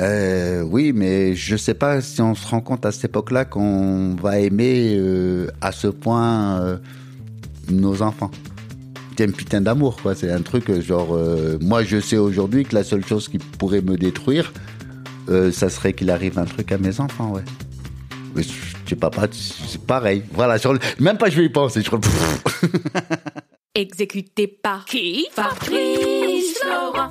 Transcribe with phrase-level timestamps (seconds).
[0.00, 4.14] Euh, oui, mais je sais pas si on se rend compte à cette époque-là qu'on
[4.14, 6.76] va aimer euh, à ce point euh,
[7.70, 8.30] nos enfants.
[9.16, 10.14] C'est un putain d'amour, quoi.
[10.14, 11.18] C'est un truc euh, genre.
[11.60, 14.52] moi, je sais aujourd'hui que la seule chose qui pourrait me détruire,
[15.52, 17.42] ça serait qu'il arrive un truc à mes enfants, ouais.
[18.34, 20.22] Mais je sais pas, c'est pareil.
[20.32, 20.56] Voilà,
[21.00, 21.82] même pas je vais y penser.
[21.82, 21.90] Je...
[23.74, 25.26] Exécuté par qui?
[25.32, 27.10] Fabrice Florent.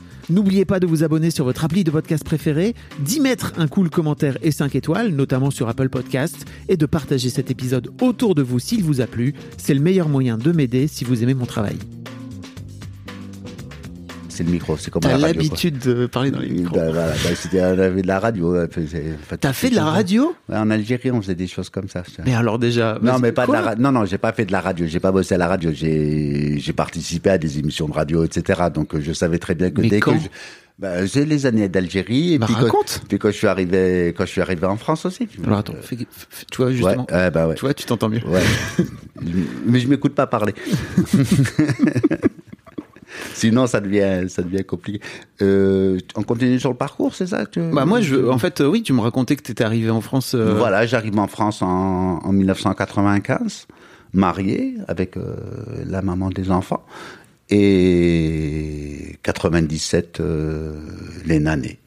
[0.31, 3.89] N'oubliez pas de vous abonner sur votre appli de podcast préféré, d'y mettre un cool
[3.89, 8.41] commentaire et 5 étoiles, notamment sur Apple Podcast, et de partager cet épisode autour de
[8.41, 9.33] vous s'il vous a plu.
[9.57, 11.75] C'est le meilleur moyen de m'aider si vous aimez mon travail.
[14.31, 16.75] C'est le micro, c'est comme T'as l'habitude de parler dans les micros.
[16.75, 18.55] Bah, voilà, bah, c'était, on avait de la radio.
[18.63, 22.03] enfin, T'as fait de la radio Ouais, En Algérie, on faisait des choses comme ça.
[22.25, 22.97] Mais alors déjà...
[23.01, 23.83] non, mais pas de la radio.
[23.83, 24.85] Non, non, j'ai pas fait de la radio.
[24.87, 25.71] J'ai pas bossé à la radio.
[25.73, 28.61] J'ai, j'ai participé à des émissions de radio, etc.
[28.73, 30.27] Donc, euh, je savais très bien que Mais dès quand que je...
[30.79, 32.33] bah, j'ai les années d'Algérie.
[32.33, 35.05] Et Bah, puis, quand- puis quand je suis arrivé, quand je suis arrivé en France
[35.05, 35.27] aussi.
[35.45, 37.05] Alors attends, fais- fais- tu vois justement...
[37.11, 37.55] ouais, bah ouais.
[37.55, 38.21] Tu vois, tu t'entends mieux.
[38.25, 38.41] Ouais.
[39.65, 40.53] mais je m'écoute pas parler.
[43.33, 44.99] Sinon, ça devient, ça devient compliqué.
[45.41, 48.61] Euh, on continue sur le parcours, c'est ça que tu- Bah moi, je, en fait,
[48.61, 50.33] euh, oui, tu me racontais que t'étais arrivé en France...
[50.35, 53.67] euh, Voilà, j'arrive en France en, en 1995,
[54.13, 55.35] marié avec euh,
[55.85, 56.83] la maman des enfants.
[57.49, 60.73] Et 97, euh,
[61.25, 61.79] les nanées.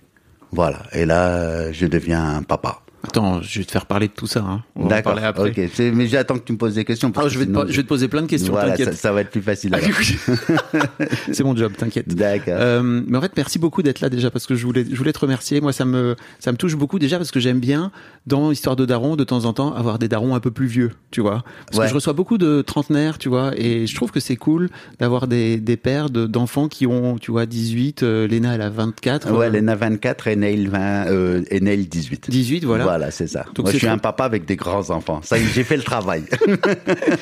[0.53, 0.83] Voilà.
[0.93, 2.81] Et là, je deviens un papa.
[3.07, 4.41] Attends, je vais te faire parler de tout ça.
[4.41, 4.63] Hein.
[4.77, 5.51] On va en parler après.
[5.51, 5.71] Ok.
[5.95, 7.11] Mais j'attends que tu me poses des questions.
[7.13, 8.73] parce que je, vais te, sinon, po- je vais te poser plein de questions, Voilà,
[8.73, 8.95] ça, t'inquiète.
[8.97, 9.75] ça va être plus facile.
[9.75, 9.79] Ah.
[11.33, 12.09] C'est mon job, t'inquiète.
[12.15, 12.55] D'accord.
[12.57, 15.13] Euh, mais en fait, merci beaucoup d'être là déjà parce que je voulais, je voulais
[15.13, 15.61] te remercier.
[15.61, 17.91] Moi, ça me, ça me touche beaucoup déjà parce que j'aime bien
[18.27, 20.91] dans Histoire de Daron de temps en temps avoir des darons un peu plus vieux,
[21.11, 21.45] tu vois.
[21.67, 21.85] Parce Ouais.
[21.85, 24.69] que je reçois beaucoup de trentenaires, tu vois, et je trouve que c'est cool
[24.99, 28.03] d'avoir des, des pères de- d'enfants qui ont, tu vois, 18.
[28.03, 29.31] Euh, Léna, elle a 24.
[29.33, 32.31] Ouais, euh, Lena 24 et Neil 20, euh, et Neil 18.
[32.31, 32.85] 18, voilà.
[32.85, 33.45] Voilà, c'est ça.
[33.55, 35.21] Donc Moi, je suis trop- un papa avec des grands enfants.
[35.23, 36.25] Ça y est, j'ai fait le travail.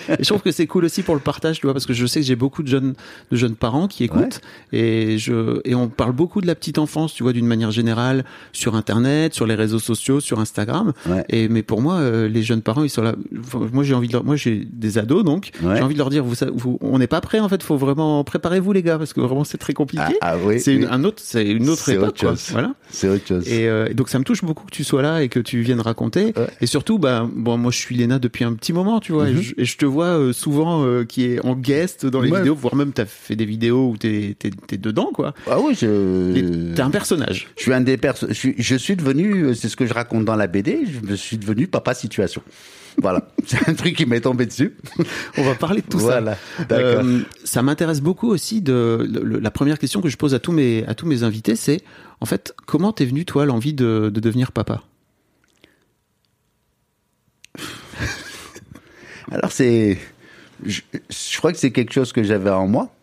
[0.09, 2.07] Et je trouve que c'est cool aussi pour le partage, tu vois, parce que je
[2.07, 2.95] sais que j'ai beaucoup de jeunes,
[3.31, 4.41] de jeunes parents qui écoutent
[4.73, 8.25] et je, et on parle beaucoup de la petite enfance, tu vois, d'une manière générale,
[8.53, 10.93] sur Internet, sur les réseaux sociaux, sur Instagram.
[11.07, 11.25] Ouais.
[11.29, 13.15] Et, mais pour moi, euh, les jeunes parents, ils sont là.
[13.73, 15.77] Moi, j'ai envie de leur, moi, j'ai des ados, donc, Ouais.
[15.77, 18.73] j'ai envie de leur dire, vous, on n'est pas prêts, en fait, faut vraiment, préparez-vous,
[18.73, 20.03] les gars, parce que vraiment, c'est très compliqué.
[20.21, 20.89] Ah, ah oui, c'est une, oui.
[20.91, 22.31] un autre, c'est une autre époque, autre quoi.
[22.31, 22.49] chose.
[22.53, 22.75] Voilà.
[22.91, 23.49] C'est autre chose.
[23.49, 25.62] Et, euh, et donc ça me touche beaucoup que tu sois là et que tu
[25.63, 26.27] viennes raconter.
[26.37, 26.47] Ouais.
[26.61, 29.33] Et surtout, bah, bon, moi je suis Léna depuis un petit moment, tu vois, et,
[29.33, 29.41] Mhm.
[29.43, 32.39] je, et je te vois euh, souvent euh, qui est en guest dans les Ouais.
[32.39, 35.35] vidéos, voire même t'as fait des vidéos où t'es t'es dedans, quoi.
[35.51, 36.73] Ah oui, je.
[36.75, 37.49] T'es un personnage.
[37.57, 39.95] Je suis un des perso- je suis, je suis devenu, euh, c'est ce que je
[39.95, 42.43] raconte dans la BD, je me suis devenu papa situation.
[43.01, 43.27] Voilà.
[43.47, 44.75] c'est un truc qui m'est tombé dessus.
[45.39, 46.37] On va parler de tout Voilà.
[46.59, 46.65] ça.
[46.73, 50.53] Euh, ça m'intéresse beaucoup aussi de le- la première question que je pose à tous
[50.53, 51.81] mes à tous mes invités, c'est
[52.21, 54.83] en fait comment t'es venu toi l'envie de, de devenir papa?
[59.33, 59.97] Alors c'est,
[60.65, 62.95] je, je crois que c'est quelque chose que j'avais en moi,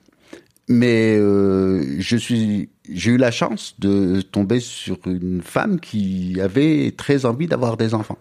[0.68, 6.94] mais euh, je suis, j'ai eu la chance de tomber sur une femme qui avait
[6.96, 8.20] très envie d'avoir des enfants.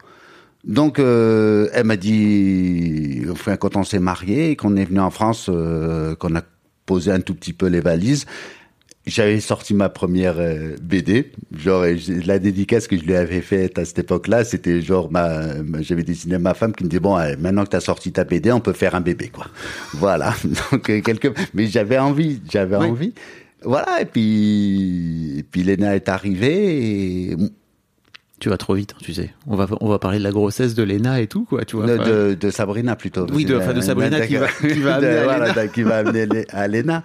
[0.64, 5.50] Donc euh, elle m'a dit, enfin quand on s'est marié, qu'on est venu en France,
[5.50, 6.42] euh, qu'on a
[6.86, 8.24] posé un tout petit peu les valises.
[9.08, 11.84] J'avais sorti ma première euh, BD, genre
[12.26, 16.02] la dédicace que je lui avais faite à cette époque-là, c'était genre ma, ma- j'avais
[16.04, 18.60] dessiné ma femme qui me dit bon euh, maintenant que t'as sorti ta BD, on
[18.60, 19.46] peut faire un bébé quoi.
[19.94, 20.34] Voilà.
[20.72, 22.86] Donc euh, quelque, mais j'avais envie, j'avais Oui.
[22.86, 23.14] envie.
[23.64, 27.36] Voilà et puis et puis Léna est arrivée et
[28.40, 29.30] Tu vas trop vite, hein, tu sais.
[29.46, 31.86] On va on va parler de la grossesse de Léna et tout quoi, tu vois.
[31.86, 33.26] de, Enfin, de, de Sabrina plutôt.
[33.32, 37.02] Oui, de- enfin, de Sabrina qui va- qui va De- amener à voilà, Léna.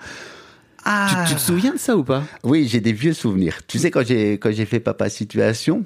[0.86, 1.24] Ah.
[1.26, 2.24] tu, tu te souviens de ça ou pas?
[2.44, 3.60] Oui, j'ai des vieux souvenirs.
[3.68, 5.84] Tu sais, quand j'ai quand j'ai fait Papa Situation,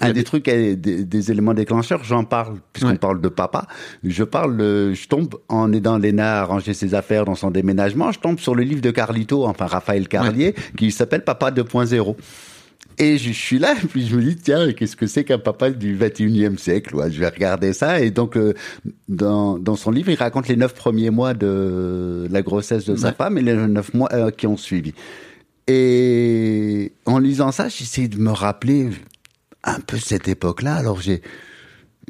[0.00, 2.98] un des des- trucs, euh, des, des éléments déclencheurs, j'en parle, puisqu'on Ouais.
[2.98, 3.66] parle de papa.
[4.02, 8.10] Je parle, euh, je tombe en aidant Léna à ranger ses affaires dans son déménagement,
[8.10, 12.16] je tombe sur le livre de Carlito, enfin Raphaël Carlier, qui s'appelle Papa 2.0.
[12.98, 15.70] Et je suis là, et puis je me dis, tiens, qu'est-ce que c'est qu'un papa
[15.70, 18.00] du 21e siècle ouais, Je vais regarder ça.
[18.00, 18.52] Et donc, euh,
[19.08, 23.08] dans, dans son livre, il raconte les neuf premiers mois de la grossesse de sa
[23.08, 23.14] Ouais.
[23.14, 24.92] femme et les neuf mois euh, qui ont suivi.
[25.68, 28.90] Et en lisant ça, j'essaie de me rappeler
[29.64, 30.74] un peu cette époque-là.
[30.74, 31.22] Alors j'ai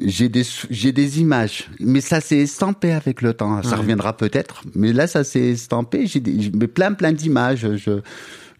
[0.03, 3.61] j'ai des j'ai des images, mais ça s'est estampé avec le temps.
[3.61, 3.75] Ça Ouais.
[3.75, 6.07] reviendra peut-être, mais là ça s'est estampé.
[6.07, 7.67] J'ai plein plein d'images.
[7.77, 7.99] Je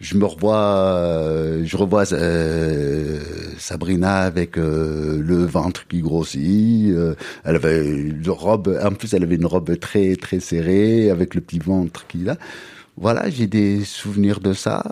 [0.03, 3.21] je me revois, euh, je revois euh,
[3.57, 6.93] Sabrina avec euh, le ventre qui grossit.
[7.45, 11.41] elle avait une robe, en plus elle avait une robe très très serrée avec le
[11.41, 12.35] petit ventre qui là.
[12.97, 14.83] Voilà, j'ai des souvenirs de ça.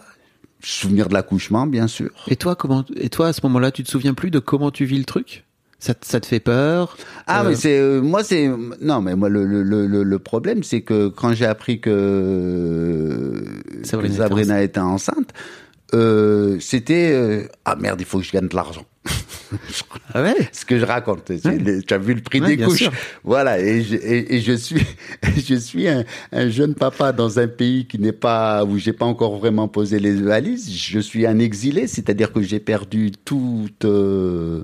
[0.64, 2.12] Souvenirs de l'accouchement, bien sûr.
[2.28, 4.86] Et toi, comment Et toi, à ce moment-là, tu te souviens plus de comment tu
[4.86, 5.44] vis le truc?
[5.82, 6.96] Ça, te- ça te fait peur
[7.28, 8.48] Ah, Euh, mais c'est euh, moi c'est
[8.82, 13.42] non mais moi le le le, le- problème c'est que quand j'ai appris que euh,
[13.84, 15.32] Sabrina Sabrina était enceinte,
[15.94, 18.86] euh, c'était euh, ah merde il faut que je gagne de l'argent.
[20.14, 20.36] Ah ouais?
[20.54, 21.82] Ce que je raconte, Ouais.
[21.86, 22.92] tu as vu le prix Ouais, des couches, sûr.
[23.26, 24.82] voilà et je, et, et je suis
[25.50, 29.06] je suis un, un jeune papa dans un pays qui n'est pas où j'ai pas
[29.06, 30.72] encore vraiment posé les valises.
[30.74, 34.64] Je suis un exilé, c'est-à-dire que j'ai perdu toute euh,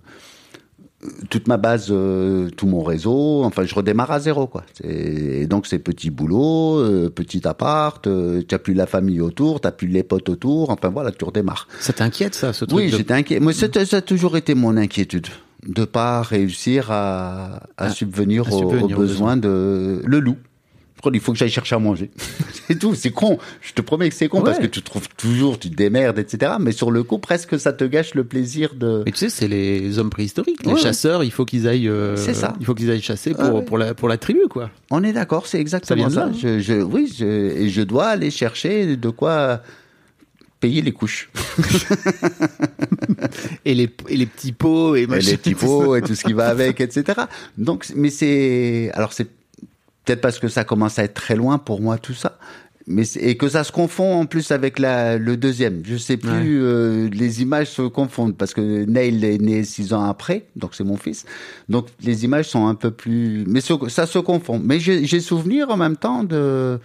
[1.30, 3.44] toute ma base, euh, tout mon réseau.
[3.44, 4.64] Enfin, je redémarre à zéro, quoi.
[4.84, 8.06] Et donc, c'est petit boulot, euh, petit appart.
[8.08, 10.70] euh, tu as plus la famille autour, t'as plus les potes autour.
[10.70, 11.68] Enfin, voilà, tu redémarres.
[11.80, 13.40] Ça t'inquiète, ça, ce truc Oui, de- j'étais inquiet.
[13.40, 15.28] Moi, ça, a toujours été mon inquiétude
[15.68, 20.20] de pas réussir à, à À- subvenir, à aux- subvenir aux, aux besoins de le
[20.20, 20.38] loup.
[21.12, 22.10] Qu'il faut que j'aille chercher à manger.
[22.68, 22.96] c'est tout.
[22.96, 23.38] C'est con.
[23.62, 24.44] Je te promets que c'est con Ouais.
[24.46, 26.54] parce que tu trouves toujours, tu te démerdes, etc.
[26.60, 29.04] Mais sur le coup, presque, ça te gâche le plaisir de.
[29.06, 31.24] Mais tu sais, c'est les hommes préhistoriques, les Ouais, chasseurs.
[31.24, 31.88] Il faut qu'ils aillent.
[31.90, 32.54] euh, C'est ça.
[32.60, 33.62] Il faut qu'ils aillent chasser pour Ah ouais.
[33.64, 34.70] pour la pour la tribu, quoi.
[34.92, 36.26] On est d'accord, c'est exactement Ça ça.
[36.28, 39.62] là, Je, je, oui, je, et je dois aller chercher de quoi
[40.60, 41.30] payer les couches.
[43.66, 46.34] Et les et les petits pots et, Et les petits pots et tout ce qui
[46.34, 47.22] va avec, etc.
[47.58, 49.28] Donc, mais c'est, alors c'est
[50.08, 52.40] peut-être parce que ça commence à être très loin pour moi tout ça.
[52.90, 55.82] Mais et que ça se confond en plus avec la, le deuxième.
[55.84, 56.46] Je sais plus, Ouais.
[56.72, 60.86] euh, les images se confondent parce que Neil est né six ans après, donc c'est
[60.86, 61.26] mon fils.
[61.68, 63.60] Donc les images sont un peu plus, mais
[63.90, 64.62] ça se confond.
[64.64, 66.80] Mais j'ai j'ai souvenir en même temps de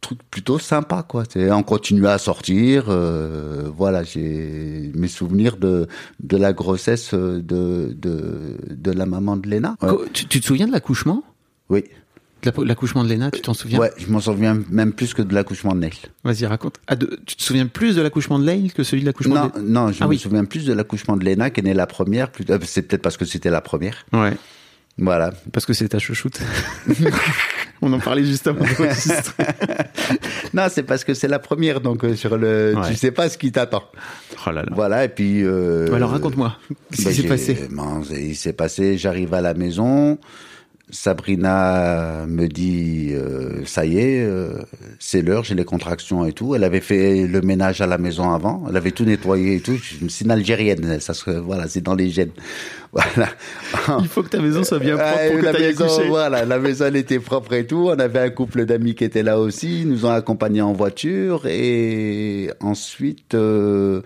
[0.00, 1.24] trucs plutôt sympas quoi.
[1.28, 4.02] C'est on continue à sortir, euh, voilà.
[4.04, 5.86] J'ai mes souvenirs de
[6.20, 9.76] de la grossesse de de de la maman de Léna.
[9.82, 9.90] Ouais.
[10.12, 11.22] Tu, tu te souviens de l'accouchement?
[11.68, 11.84] Oui.
[12.64, 13.80] L'accouchement de Léna, tu t'en souviens?
[13.80, 15.92] Ouais, je m'en souviens même plus que de l'accouchement de Neil.
[16.22, 16.76] Vas-y, raconte.
[16.86, 19.52] Ah, de- tu te souviens plus de l'accouchement de Leil que celui de l'accouchement Non,
[19.56, 19.60] de...
[19.60, 20.18] non, je Ah me oui.
[20.18, 22.30] souviens plus de l'accouchement de Léna qui est née la première.
[22.30, 24.06] plus- euh, C'est peut-être parce que c'était la première.
[24.12, 24.36] Ouais,
[24.98, 25.32] Voilà.
[25.52, 26.38] parce que c'est ta chouchoute.
[27.80, 28.64] On en parlait juste avant.
[30.54, 32.88] Non, c'est parce que c'est la première, donc euh, sur le, Ouais.
[32.88, 33.84] tu sais pas ce qui t'attend.
[34.46, 34.68] Oh là là.
[34.74, 35.42] Voilà, et puis.
[35.44, 36.56] euh, Alors raconte-moi,
[36.90, 37.68] qu'est-ce bah, qui s'est j'ai- passé?
[37.70, 40.18] ben, Il s'est passé, j'arrive à la maison,
[40.90, 44.58] Sabrina me dit, euh, ça y est, euh,
[44.98, 46.54] c'est l'heure, j'ai les contractions et tout.
[46.54, 49.76] Elle avait fait le ménage à la maison avant, elle avait tout nettoyé et tout.
[49.76, 52.30] Suis une algérienne, ça se, voilà, c'est dans les gènes.
[52.90, 53.28] Voilà.
[54.00, 56.86] Il faut que ta maison soit bien propre pour que la maison, voilà, la maison
[56.86, 57.88] elle était propre et tout.
[57.90, 61.46] On avait un couple d'amis qui étaient là aussi, ils nous ont accompagnés en voiture
[61.46, 64.00] et ensuite euh,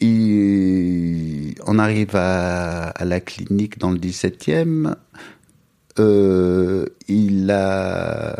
[0.00, 4.94] il- on arrive à, à la clinique dans le 17e.
[6.00, 8.36] Euh, il a,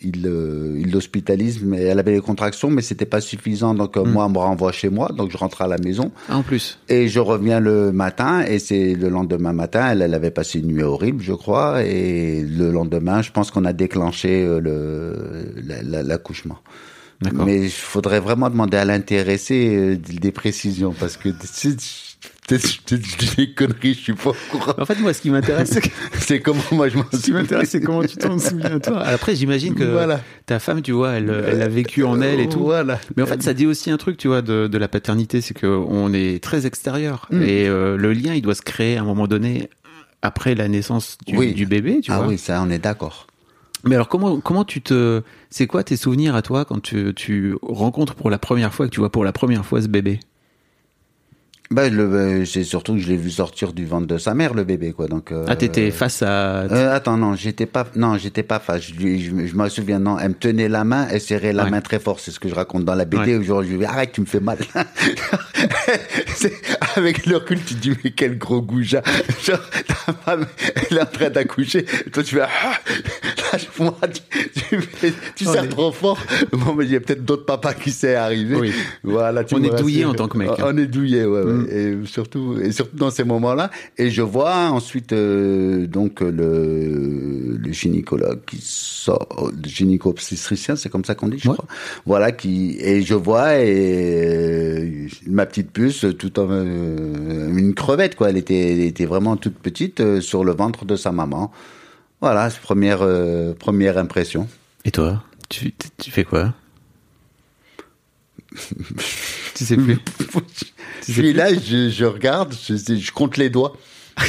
[0.00, 3.74] il, euh, il l'hospitalise, mais elle avait les contractions, mais c'était pas suffisant.
[3.74, 4.10] Donc euh, Mm.
[4.12, 6.10] moi, on me renvoie chez moi, donc je rentre à la maison.
[6.28, 6.78] Ah, en plus.
[6.88, 10.68] Et je reviens le matin, et c'est le lendemain matin, elle, elle avait passé une
[10.68, 16.02] nuit horrible, je crois, et le lendemain, je pense qu'on a déclenché le la- la-
[16.02, 16.58] l'accouchement.
[17.20, 17.44] D'accord.
[17.46, 21.28] Mais il faudrait vraiment demander à l'intéressé des précisions, parce que
[22.48, 24.74] peut-être peut-être je dis des conneries, je suis pas au courant.
[24.78, 25.78] En fait, moi, ce qui m'intéresse,
[26.18, 29.00] c'est que- comment moi je m'en ce qui m'intéresse, c'est comment tu t'en souviens, toi.
[29.02, 30.20] Après, j'imagine que Voilà.
[30.46, 32.60] ta femme, tu vois, elle, elle a vécu en elle et tout.
[32.60, 33.00] Voilà.
[33.16, 35.54] Mais en fait, ça dit aussi un truc, tu vois, de, de la paternité, c'est
[35.54, 37.42] que on est très extérieur Mm.
[37.42, 39.70] et euh, le lien, il doit se créer à un moment donné
[40.22, 41.52] après la naissance du, Oui.
[41.54, 42.28] du bébé, tu ah vois.
[42.28, 43.26] oui, ça, on est d'accord.
[43.84, 47.54] Mais alors, comment comment tu te, c'est quoi tes souvenirs à toi quand tu, tu
[47.62, 50.20] rencontres pour la première fois, que tu vois pour la première fois ce bébé?
[51.72, 54.52] Bah, le, euh, c'est surtout que je l'ai vu sortir du ventre de sa mère,
[54.52, 55.06] le bébé, quoi.
[55.08, 56.62] Donc, euh, Ah, t'étais face à.
[56.70, 58.82] Euh, attends, non, j'étais pas, non, j'étais pas face.
[58.82, 61.64] Je, je, me- je me souviens, non, elle me tenait la main, elle serrait la
[61.64, 61.70] Ouais.
[61.70, 62.20] main très fort.
[62.20, 63.32] C'est ce que je raconte dans la BD.
[63.32, 63.36] Ouais.
[63.36, 64.58] Aujourd'hui, je lui dis, arrête, tu me fais mal.
[66.96, 69.02] Avec le recul, tu te dis, mais quel gros goujat.
[69.44, 70.46] Genre, ta femme,
[70.90, 71.84] elle est en train d'accoucher.
[72.12, 72.74] Toi, tu fais, ah,
[73.52, 74.78] lâche-moi, tu,
[75.36, 76.18] tu, est- trop fort.
[76.52, 78.56] Bon, mais il y a peut-être d'autres papas qui s'est arrivé.
[78.56, 78.72] Oui.
[79.04, 80.50] Voilà, tu On est douillé en tant que mec.
[80.50, 80.64] hein.
[80.64, 81.52] On est douillé, ouais, ouais.
[81.52, 82.02] Mm.
[82.02, 83.70] Et surtout, et surtout dans ces moments-là.
[83.98, 91.04] Et je vois ensuite euh, donc le, le gynécologue qui sort, le gynéco-obstétricien, c'est comme
[91.04, 91.54] ça qu'on dit, je Ouais.
[91.54, 91.68] crois.
[92.06, 98.16] Voilà qui et je vois et euh, ma petite puce, tout en euh, une crevette
[98.16, 98.30] quoi.
[98.30, 101.50] Elle était, elle était vraiment toute petite euh, sur le ventre de sa maman.
[102.22, 104.48] Voilà, c'est première euh, première impression.
[104.84, 106.54] Et toi, tu, tu fais quoi?
[109.54, 109.98] Tu sais plus.
[111.06, 113.76] Je suis là, je, je regarde, je, je compte les doigts.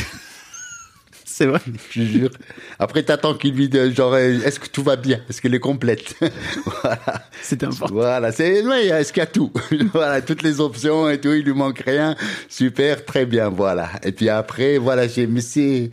[1.23, 1.59] C'est vrai.
[1.91, 2.29] Je jure.
[2.77, 5.21] Après, t'attends qu'il lui dise, genre, euh, est-ce que tout va bien?
[5.29, 6.15] Est-ce qu'elle est complète?
[6.65, 7.27] Voilà.
[7.41, 7.93] C'était important.
[7.93, 8.31] Voilà.
[8.31, 9.51] C'est, ouais, est-ce qu'il y a tout?
[9.93, 12.15] Voilà, toutes les options et tout, il lui manque rien.
[12.49, 13.91] Super, très bien, voilà.
[14.03, 15.91] Et puis après, voilà, j'ai, mais c'est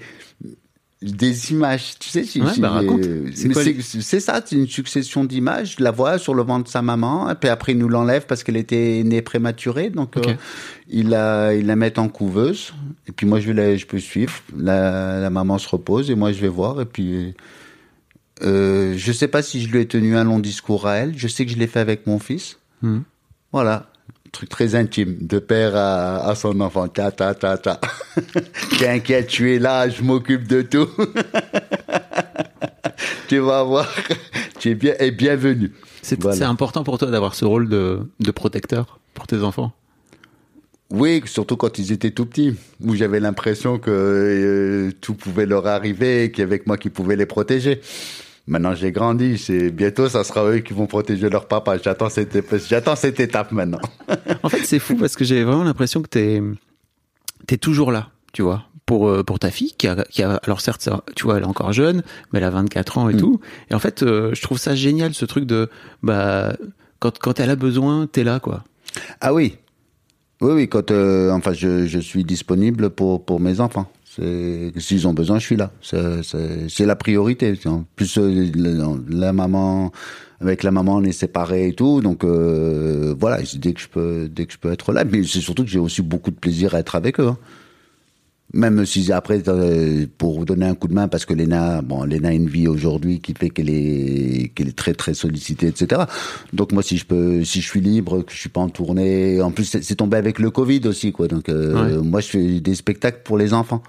[1.03, 3.07] des images, tu sais, Ouais, bah, raconte.
[3.35, 5.77] C'est ça, c'est une succession d'images.
[5.79, 8.27] Je la vois sur le ventre de sa maman, et puis après, il nous l'enlève
[8.27, 10.35] parce qu'elle était née prématurée, donc euh,
[10.89, 12.75] il la, il la met en couveuse.
[13.07, 14.35] Et puis moi, je vais la, je peux suivre.
[14.57, 16.81] La, la maman se repose et moi, je vais voir.
[16.83, 17.35] Et puis,
[18.43, 21.17] euh, je sais pas si je lui ai tenu un long discours à elle.
[21.17, 22.59] Je sais que je l'ai fait avec mon fils.
[22.83, 23.05] Mhm.
[23.53, 23.90] Voilà.
[24.33, 26.87] Truc très intime, de père à, à son enfant.
[26.89, 27.81] Ta, ta, ta, ta.
[28.79, 30.89] T'inquiète, tu es là, je m'occupe de tout.
[33.29, 33.89] tu vas voir.
[34.59, 35.73] Tu es bien, et bienvenue.
[36.03, 36.49] C'est Voilà.
[36.49, 39.73] important pour toi d'avoir ce rôle de, de protecteur pour tes enfants?
[40.91, 45.67] Oui, surtout quand ils étaient tout petits, où j'avais l'impression que euh, tout pouvait leur
[45.67, 47.81] arriver et qu'il y avait que moi qui pouvais les protéger.
[48.51, 49.39] Maintenant, j'ai grandi.
[49.39, 51.79] C'est bientôt, ça sera eux qui vont protéger leur papa.
[51.79, 52.37] J'attends cette,
[52.69, 53.81] j'attends cette étape maintenant.
[54.43, 56.43] En fait, c'est fou parce que j'ai vraiment l'impression que t'es
[57.49, 60.61] es toujours là, tu vois, pour euh, pour ta fille qui a, qui a alors
[60.61, 62.03] certes, ça, tu vois, elle est encore jeune,
[62.33, 63.19] mais elle a 24 ans et Mm.
[63.19, 63.41] tout.
[63.71, 65.69] Et en fait, euh, je trouve ça génial ce truc de
[66.03, 66.57] bah
[66.99, 68.65] quand quand elle a besoin, t'es là quoi.
[69.21, 69.57] Ah oui,
[70.41, 70.69] oui, oui.
[70.69, 73.87] Quand, euh, enfin, je, je suis disponible pour pour mes enfants.
[74.77, 75.73] S'ils ont besoin, je suis là.
[75.83, 77.55] C'est la priorité.
[77.67, 78.51] En plus, euh,
[79.09, 79.93] la, maman,
[80.41, 82.01] avec la maman, on est séparés et tout.
[82.01, 85.05] Donc euh, voilà, dès que je peux, dès que je peux être là.
[85.05, 87.29] Mais c'est surtout que j'ai aussi beaucoup de plaisir à être avec eux.
[87.29, 87.39] hein.
[88.53, 92.03] Même si après, euh, pour vous donner un coup de main, parce que Léna, bon,
[92.03, 96.03] Léna a une vie aujourd'hui qui fait qu'elle est, qu'elle est très très sollicitée, etc.
[96.53, 99.41] Donc moi, si je peux, si je suis libre, que je suis pas en tournée,
[99.41, 101.29] en plus c'est tombé avec le Covid aussi, quoi.
[101.29, 103.85] Donc euh, moi, je fais des spectacles pour les enfants.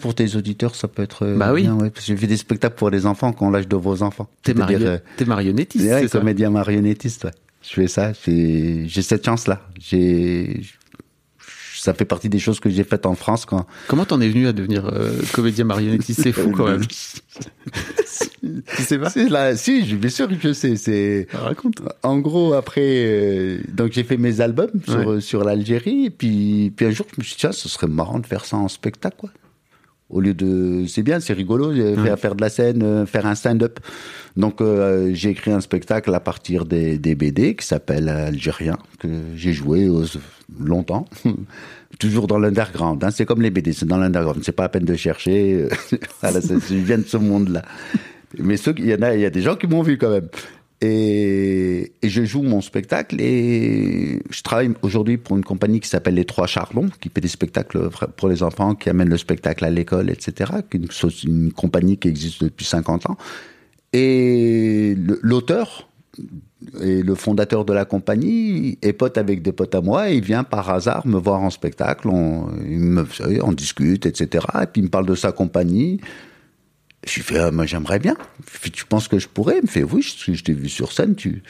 [0.00, 1.24] Pour tes auditeurs, ça peut être.
[1.24, 1.66] euh, Bah oui.
[1.68, 4.28] ouais, parce que je fais des spectacles pour les enfants quand l'âge de vos enfants.
[4.42, 7.30] T'es euh, marionnettiste, Ouais, c'est comédien marionnettiste, ouais.
[7.62, 9.60] Je fais ça, j'ai j'ai cette chance-là.
[9.78, 10.62] J'ai
[11.76, 14.46] ça fait partie des choses que j'ai faites en France quand Comment t'en es venu
[14.46, 16.20] à devenir euh, comédien marionnettiste?
[16.22, 16.82] C'est fou quand même.
[18.76, 19.10] tu sais pas?
[19.28, 20.76] Là, si, je- bien sûr que je sais.
[20.76, 21.80] C'est Raconte.
[22.02, 25.20] en gros après, euh, donc j'ai fait mes albums sur Ouais.
[25.20, 28.18] sur l'Algérie et puis puis un jour je me suis dit tiens, ce serait marrant
[28.18, 29.30] de faire ça en spectacle quoi.
[30.10, 33.26] Au lieu de, c'est bien, c'est rigolo, euh, faire, faire de la scène, euh, faire
[33.26, 33.78] un stand-up.
[34.36, 39.08] Donc euh, j'ai écrit un spectacle à partir des, des BD qui s'appelle Algérien que
[39.36, 39.88] j'ai joué
[40.58, 41.06] longtemps,
[42.00, 43.02] toujours dans l'underground.
[43.04, 43.10] Hein.
[43.12, 44.42] C'est comme les BD, c'est dans l'underground.
[44.44, 45.68] C'est pas la peine de chercher.
[46.20, 47.62] voilà, je viens de ce monde-là.
[48.38, 50.10] Mais ceux, il y en a, il y a des gens qui m'ont vu quand
[50.10, 50.28] même.
[50.82, 56.24] Et, je joue mon spectacle et je travaille aujourd'hui pour une compagnie qui s'appelle Les
[56.24, 60.10] Trois Chardons, qui fait des spectacles pour les enfants, qui amène le spectacle à l'école,
[60.10, 60.52] etc.
[60.72, 60.88] Une,
[61.24, 63.18] une compagnie qui existe depuis 50 ans.
[63.92, 65.88] Et l'auteur
[66.80, 70.24] et le fondateur de la compagnie est pote avec des potes à moi et il
[70.24, 74.46] vient par hasard me voir en spectacle, on discute, etc.
[74.62, 76.00] Et puis il me parle de sa compagnie.
[77.06, 78.16] Je lui fais, ah, moi j'aimerais bien.
[78.72, 79.56] Tu penses que je pourrais?
[79.58, 81.42] Il me fait, oui, je, je t'ai vu sur scène, tu,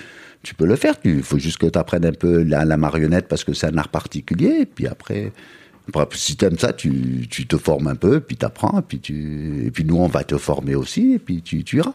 [0.43, 0.95] tu peux le faire.
[1.05, 3.77] Il faut juste que tu apprennes un peu la, la marionnette parce que c'est un
[3.79, 4.61] art particulier.
[4.61, 5.33] Et puis après,
[5.89, 8.83] après si tu aimes ça, tu, tu te formes un peu, puis tu apprends, et
[8.83, 11.95] puis, tu, et puis nous on va te former aussi, et puis tu, tu iras.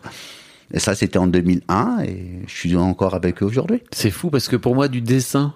[0.73, 3.81] Et ça, c'était en 2001, et je suis encore avec eux aujourd'hui.
[3.91, 5.53] C'est fou parce que pour moi, du dessin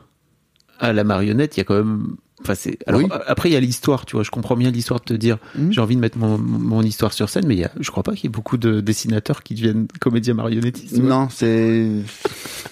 [0.79, 2.15] à la marionnette, il y a quand même.
[2.41, 2.77] Enfin, c'est.
[2.87, 3.07] Alors Oui.
[3.27, 4.23] après, il y a l'histoire, tu vois.
[4.23, 5.73] Je comprends bien l'histoire de te dire, Mhm.
[5.73, 8.03] j'ai envie de mettre mon, mon histoire sur scène, mais il y a, je crois
[8.03, 10.97] pas qu'il y ait beaucoup de dessinateurs qui deviennent comédiens marionnettistes.
[10.97, 11.87] Non, c'est.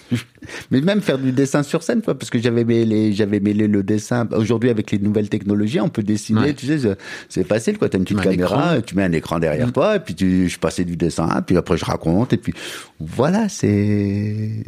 [0.71, 3.83] Mais même faire du dessin sur scène, quoi, parce que j'avais mêlé, j'avais mêlé le
[3.83, 4.25] dessin.
[4.31, 6.53] Aujourd'hui, avec les nouvelles technologies, on peut dessiner, Ouais.
[6.53, 6.95] tu sais,
[7.27, 7.89] c'est- facile, quoi.
[7.89, 8.81] T'as une petite caméra, écran.
[8.85, 11.75] tu mets un écran derrière toi, et puis tu, je passais du dessin, puis après
[11.77, 12.53] je raconte, et puis
[13.01, 14.63] voilà, c'est.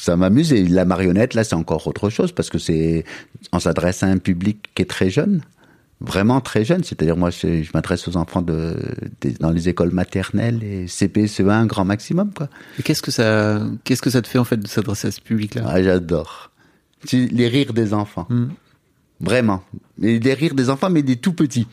[0.00, 3.04] Ça m'amuse et la marionnette là c'est encore autre chose parce que c'est
[3.52, 5.42] on s'adresse à un public qui est très jeune
[6.00, 6.82] vraiment très jeune.
[6.82, 8.76] C'est-à-dire, moi, je, je m'adresse aux enfants de,
[9.38, 12.48] dans les écoles maternelles et CP, CE1, grand maximum, quoi.
[12.78, 15.20] Et qu'est-ce que ça, qu'est-ce que ça te fait en fait de s'adresser à ce
[15.20, 15.62] public-là?
[15.66, 16.50] Ah, j'adore.
[17.12, 18.26] Les rires des enfants.
[18.28, 18.48] Hmm.
[19.20, 19.62] Vraiment.
[20.02, 21.66] Et des rires des enfants, mais des tout petits.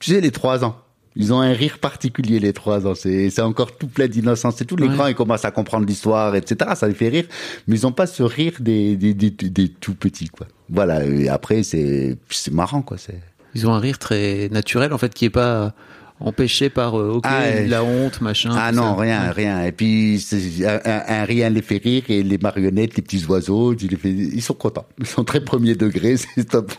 [0.00, 0.78] Tu sais, les trois ans.
[1.16, 2.94] Ils ont un rire particulier, les trois ans.
[2.94, 4.54] C'est, c'est encore tout plein d'innocence.
[4.58, 4.76] C'est tout.
[4.76, 5.12] Les Ouais.
[5.12, 6.72] ils commencent à comprendre l'histoire, etc.
[6.76, 7.24] Ça les fait rire.
[7.66, 10.46] Mais ils ont pas ce rire des, des, des, des tout petits, quoi.
[10.68, 11.04] Voilà.
[11.06, 12.98] Et après, c'est, c'est marrant, quoi.
[12.98, 13.18] C'est,
[13.54, 15.74] Ils ont un rire très naturel en fait qui est pas
[16.18, 18.50] empêché par euh, ok Ah, la honte machin.
[18.56, 19.00] Ah non, ça.
[19.02, 19.64] rien, rien.
[19.64, 20.22] Et puis,
[20.64, 24.54] un, un- rien les fait rire et les marionnettes, les petits oiseaux, les ils sont
[24.54, 24.86] contents.
[24.98, 26.72] Ils sont très premier degré, c'est top.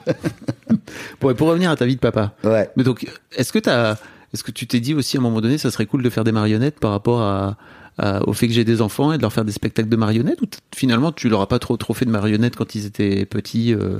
[1.21, 2.33] Bon, et pour revenir à ta vie de papa.
[2.43, 2.69] ouais.
[2.77, 3.97] Mais donc, est-ce que t'as,
[4.33, 6.23] est-ce que tu t'es dit aussi à un moment donné, ça serait cool de faire
[6.23, 7.57] des marionnettes par rapport à,
[7.97, 10.41] à- au fait que j'ai des enfants et de leur faire des spectacles de marionnettes?
[10.41, 13.73] Ou finalement tu leur as pas trop trop fait de marionnettes quand ils étaient petits
[13.73, 13.97] euh,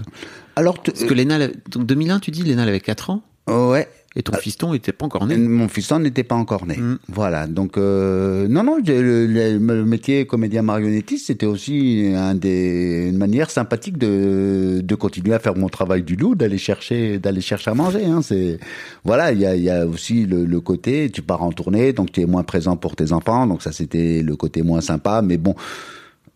[0.56, 3.22] Alors, tu- Parce que Léna, donc 2001, tu dis, Léna elle avait 4 ans.
[3.48, 3.88] Ouais.
[4.20, 5.38] Et ton fiston était pas encore né.
[5.38, 6.76] Mon fiston n'était pas encore né.
[6.76, 6.98] Mm.
[7.08, 7.46] Voilà.
[7.46, 13.18] Donc euh, non, non, le, le- le métier comédien marionnettiste, c'était aussi un des, une
[13.18, 17.70] manière sympathique de, de continuer à faire mon travail du loup, d'aller chercher, d'aller chercher
[17.70, 18.06] à manger.
[18.06, 18.22] Hein.
[18.24, 18.60] C'est
[19.06, 21.94] voilà, il y a, il y a aussi le, le côté, tu pars en tournée,
[21.94, 25.22] donc tu es moins présent pour tes enfants, donc ça c'était le côté moins sympa.
[25.22, 25.54] Mais bon.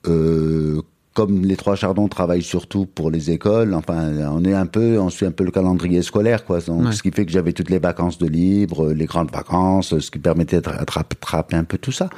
[0.08, 0.82] Euh,
[1.14, 5.10] comme les trois chardons travaillent surtout pour les écoles, enfin, on est un peu, on
[5.10, 6.62] suit un peu le calendrier scolaire, quoi.
[6.62, 6.92] Donc, Ouais.
[6.94, 10.20] ce qui fait que j'avais toutes les vacances de libre, les grandes vacances, ce qui
[10.20, 12.10] permettait de rattraper un peu tout ça.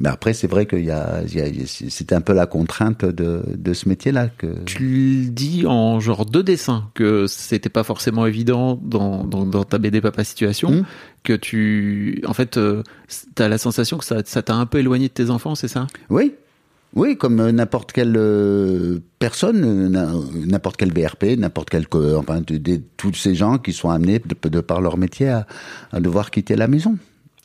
[0.00, 1.22] Mais après, c'est vrai qu'il y a,
[1.64, 4.58] c'était un peu la contrainte de, de ce métier-là que.
[4.66, 9.64] Tu le dis en genre deux dessins que c'était pas forcément évident dans, dans, dans
[9.64, 10.84] ta BD Papa Situation, Mm.
[11.22, 12.82] que tu, en fait, euh,
[13.34, 15.86] t'as la sensation que ça, ça t'a un peu éloigné de tes enfants, c'est ça?
[16.10, 16.34] Oui.
[16.94, 19.64] Oui, comme euh, n'importe quelle euh, personne,
[19.96, 22.42] euh, n'importe quel VRP, n'importe quel, enfin,
[22.96, 25.46] tous ces gens qui sont amenés de, de par leur métier à,
[25.90, 26.98] à devoir quitter la maison.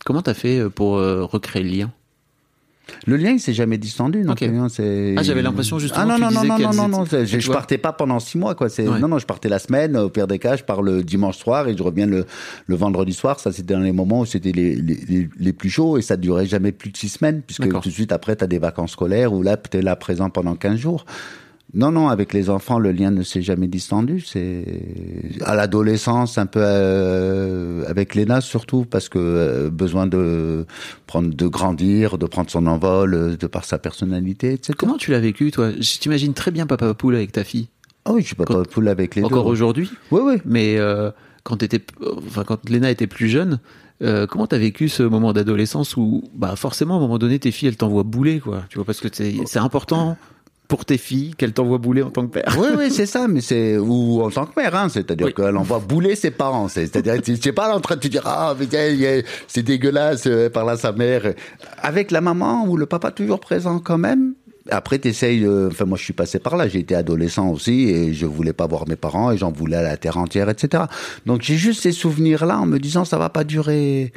[0.05, 1.91] Comment t'as fait pour recréer le lien?
[3.05, 4.21] Le lien, il s'est jamais distendu.
[4.23, 4.39] Non Ok.
[4.39, 4.67] plus, hein,
[5.17, 7.41] Ah, j'avais l'impression, justement, Ah non tu non non non non non, non, je, tu
[7.41, 8.69] je partais pas pendant six mois quoi.
[8.69, 8.99] C'est Ouais.
[8.99, 9.97] non non, je partais la semaine.
[9.97, 12.25] Au pire des cas, je pars le dimanche soir et je reviens le,
[12.65, 13.39] le vendredi soir.
[13.39, 16.71] Ça c'était dans les moments où c'était les, les, plus chauds et ça durait jamais
[16.71, 19.57] plus de six semaines puisque tout de suite après t'as des vacances scolaires où là
[19.57, 21.05] t'es là présent pendant 15 jours.
[21.73, 24.21] Non, non, avec les enfants, le lien ne s'est jamais distendu.
[24.21, 24.63] C'est
[25.43, 30.65] à l'adolescence, un peu euh, avec Léna surtout, parce que euh, besoin de
[31.07, 34.73] prendre, de grandir, de prendre son envol, euh, de par sa personnalité, etc.
[34.77, 35.71] Comment tu l'as vécu, toi?
[35.71, 37.67] Je t'imagine très bien Papa Poule avec ta fille,
[38.05, 39.51] Ah oui, je suis pas Quand- poule avec les encore deux.
[39.51, 40.35] aujourd'hui, Oui, oui.
[40.45, 41.11] mais euh,
[41.43, 41.57] quand
[42.25, 43.59] enfin quand Léna était plus jeune,
[44.01, 47.51] euh, comment t'as vécu ce moment d'adolescence où, bah forcément, à un moment donné, tes
[47.51, 48.63] filles, elles t'envoient bouler, quoi?
[48.69, 50.17] Tu vois, parce que c'est c'est important
[50.67, 52.55] pour tes filles qu'elles t'envoient bouler en tant que père.
[52.59, 55.33] Oui, oui, c'est ça, mais c'est ou en tant que mère, hein, c'est-à-dire Oui.
[55.33, 56.67] qu'elle envoie bouler ses parents.
[56.67, 60.49] c'est- C'est-à-dire, tu sais pas en train de te dire ah mais c'est dégueulasse euh,
[60.49, 61.33] par là sa mère.
[61.81, 64.33] Avec la maman ou le papa toujours présent quand même?
[64.69, 65.45] Après, t'essayes.
[65.45, 66.67] euh, Enfin, moi, je suis passé par là.
[66.67, 69.81] J'ai été adolescent aussi et je voulais pas voir mes parents et j'en voulais à
[69.81, 70.83] la terre entière, etc.
[71.25, 74.11] Donc, j'ai juste ces souvenirs-là en me disant ça va pas durer.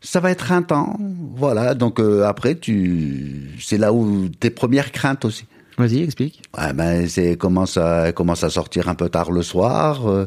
[0.00, 0.98] Ça va être un temps,
[1.36, 1.74] voilà.
[1.74, 5.46] Donc euh, après, tu, c'est là où tes premières craintes aussi.
[5.76, 6.42] Vas-y, explique.
[6.56, 10.26] Ouais, ben c'est commence à commence à sortir un peu tard le soir euh,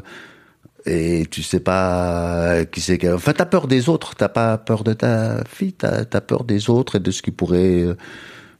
[0.84, 4.84] et tu sais pas qui c'est que enfin t'as peur des autres t'as pas peur
[4.84, 7.96] de ta fille t'as as peur des autres et de ce qui pourrait euh,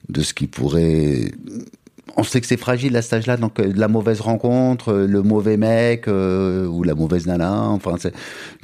[0.09, 1.31] de ce qui pourrait
[2.16, 5.22] on sait que c'est fragile à cet âge-là donc euh, la mauvaise rencontre euh, le
[5.22, 7.94] mauvais mec euh, ou la mauvaise nana enfin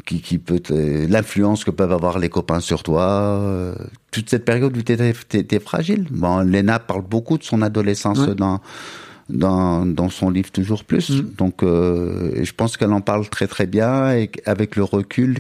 [0.05, 0.61] qui qui peut
[1.09, 3.05] l'influence que peuvent avoir les copains sur toi
[3.41, 3.75] euh,
[4.11, 4.97] toute cette période où t'es
[5.29, 8.35] t'es- t'es fragile bon Lena parle beaucoup de son adolescence Ouais.
[8.35, 8.61] dans
[9.31, 11.09] dans, dans son livre toujours plus.
[11.09, 11.31] Mm.
[11.39, 15.39] Donc, euh, je pense qu'elle en parle très très bien et avec le recul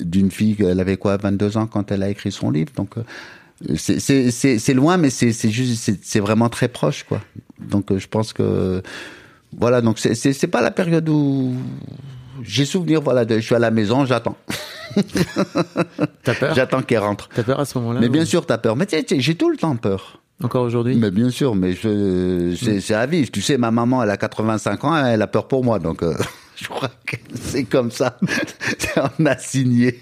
[0.00, 2.72] d'une fille, elle avait quoi, 22 ans quand elle a écrit son livre.
[2.76, 3.02] Donc, euh,
[3.76, 7.22] c'est- loin, mais c'est c'est juste, c'est- vraiment très proche, quoi.
[7.58, 8.82] Donc, euh, je pense que
[9.56, 9.80] voilà.
[9.80, 11.54] Donc, c'est pas la période où
[12.44, 13.00] j'ai souvenir.
[13.00, 14.36] Voilà, de, je suis à la maison, j'attends,
[16.22, 16.54] T'as peur?
[16.54, 17.28] J'attends qu'elle rentre.
[17.34, 18.76] T'as peur à ce moment-là Mais ou- bien sûr, t'as peur.
[18.76, 20.20] Mais tu sais, j'ai tout le temps peur.
[20.42, 20.96] Encore aujourd'hui?
[20.96, 23.28] Mais bien sûr, mais je, c'est, à vie.
[23.30, 26.12] Tu sais, ma maman, elle a 85 ans, elle a peur pour moi, donc euh,
[26.56, 28.18] je crois que c'est comme ça.
[29.18, 30.00] on a signé.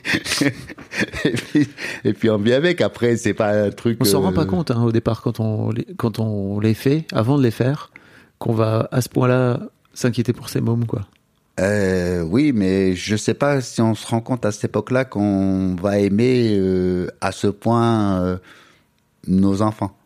[1.24, 1.68] et, puis,
[2.04, 2.80] et puis on vit avec.
[2.80, 3.98] Après, c'est pas un truc.
[4.00, 6.74] On s'en rend euh, pas compte hein, au départ quand on les, quand on les
[6.74, 7.90] fait, avant de les faire,
[8.38, 9.60] qu'on va à ce point-là
[9.92, 11.02] s'inquiéter pour ses mômes quoi.
[11.60, 15.76] Euh, oui, mais je sais pas si on se rend compte à cette époque-là qu'on
[15.80, 18.36] va aimer euh, à ce point euh,
[19.26, 19.96] nos enfants.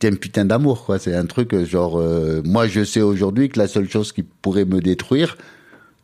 [0.00, 0.98] C'est une putain d'amour, quoi.
[0.98, 1.98] C'est un truc euh, genre.
[1.98, 5.38] euh, moi, je sais aujourd'hui que la seule chose qui pourrait me détruire,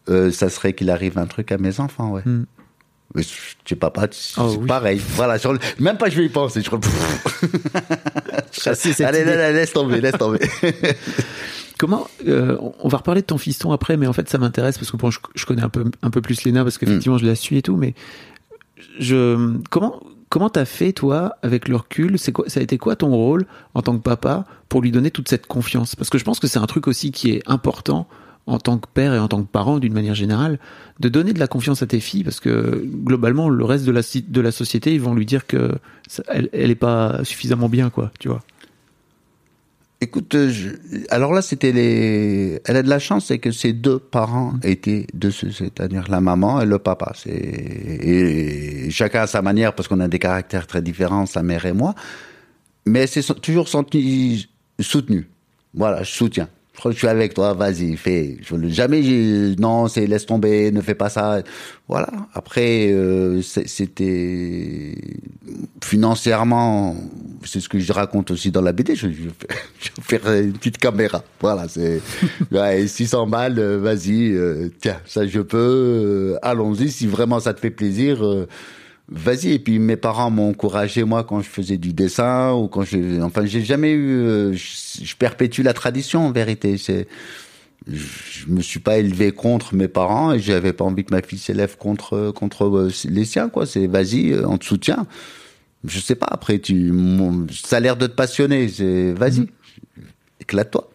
[0.09, 2.23] euh, ça serait qu'il arrive un truc à mes enfants, ouais.
[3.15, 3.29] Mais je
[3.69, 4.67] sais papa, c'est Oh, oui.
[4.67, 4.99] pareil.
[5.17, 5.37] Voilà,
[5.79, 6.63] même pas je vais y penser.
[6.63, 6.71] Je...
[8.53, 9.31] Cette Allez, idée.
[9.33, 10.39] là, là, laisse tomber, laisse tomber.
[11.83, 14.88] Comment euh, on va reparler de ton fiston après, mais en fait ça m'intéresse parce
[14.92, 17.35] que bon, je, je connais un peu un peu plus Léna parce qu'effectivement je la
[17.35, 17.95] suis et tout, mais
[19.01, 22.18] je comment comment t'as fait toi avec le recul?
[22.18, 25.11] C'est quoi Ça a été quoi ton rôle en tant que papa pour lui donner
[25.11, 25.97] toute cette confiance?
[25.97, 28.07] Parce que je pense que c'est un truc aussi qui est important
[28.47, 30.59] en tant que père et en tant que parent d'une manière générale
[31.01, 34.01] de donner de la confiance à tes filles parce que globalement le reste de la
[34.29, 35.73] de la société ils vont lui dire que
[36.09, 38.42] ça- elle elle est pas suffisamment bien quoi, tu vois.
[40.03, 40.71] Écoute, euh, je-
[41.11, 42.61] alors là, c'était les.
[42.65, 46.21] Elle a de la chance, c'est que ses deux parents étaient de ce, c'est-à-dire la
[46.21, 47.12] maman et le papa.
[47.15, 51.67] C'est et chacun à sa manière parce qu'on a des caractères très différents, sa mère
[51.67, 51.95] et moi.
[52.85, 54.49] Mais elle s'est so- toujours sentie
[54.81, 55.29] soutenue.
[55.73, 56.49] Voilà, je soutiens.
[56.75, 58.39] Je crois que je suis avec toi, vas-y, fais.
[58.41, 59.03] Je veux jamais,
[59.59, 61.43] non, c'est laisse tomber, ne fais pas ça.
[61.87, 62.09] Voilà.
[62.33, 64.95] Après, euh, c'était
[65.85, 66.97] financièrement,
[67.45, 68.95] c'est ce que je raconte aussi dans la BD.
[68.95, 69.31] Je, je, vais-
[69.81, 71.23] je vais faire une petite caméra.
[71.41, 72.01] Voilà, c'est
[72.53, 73.59] ouais, 600 balles.
[73.59, 75.59] euh, Vas-y, euh, tiens, ça je peux.
[75.59, 78.23] euh, Allons-y, si vraiment ça te fait plaisir.
[79.12, 79.53] Euh, Vas-y.
[79.53, 83.20] Et puis mes parents m'ont encouragé moi quand je faisais du dessin ou quand j'ai,
[83.22, 84.11] enfin, j'ai jamais eu.
[84.20, 86.79] euh, je, je perpétue la tradition en vérité.
[86.79, 87.07] C'est,
[87.88, 91.38] je me suis pas élevé contre mes parents et j'avais pas envie que ma fille
[91.38, 93.66] s'élève contre contre euh, les siens quoi.
[93.66, 95.07] C'est vas-y, euh, on te soutient.
[95.85, 96.29] Je sais pas.
[96.31, 98.68] Après, tu, mon- ça a l'air de te passionner.
[98.68, 99.48] C'est vas-y,
[100.40, 100.88] éclate-toi.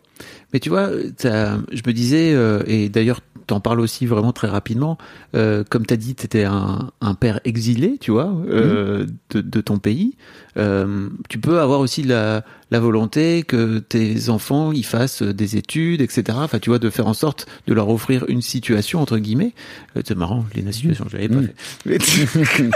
[0.54, 4.98] Mais tu vois, je me disais, euh, et d'ailleurs t'en parles aussi vraiment très rapidement,
[5.34, 9.80] euh, comme t'as dit, t'étais un, un père exilé, tu vois, euh, de, de ton
[9.80, 10.16] pays.
[10.58, 16.02] Euh, tu peux avoir aussi la, la volonté que tes enfants ils fassent des études,
[16.02, 16.38] etc.
[16.42, 19.54] Enfin, tu vois, de faire en sorte de leur offrir une situation entre guillemets.
[20.06, 22.70] C'est marrant, les situation, je l'avais pas fait.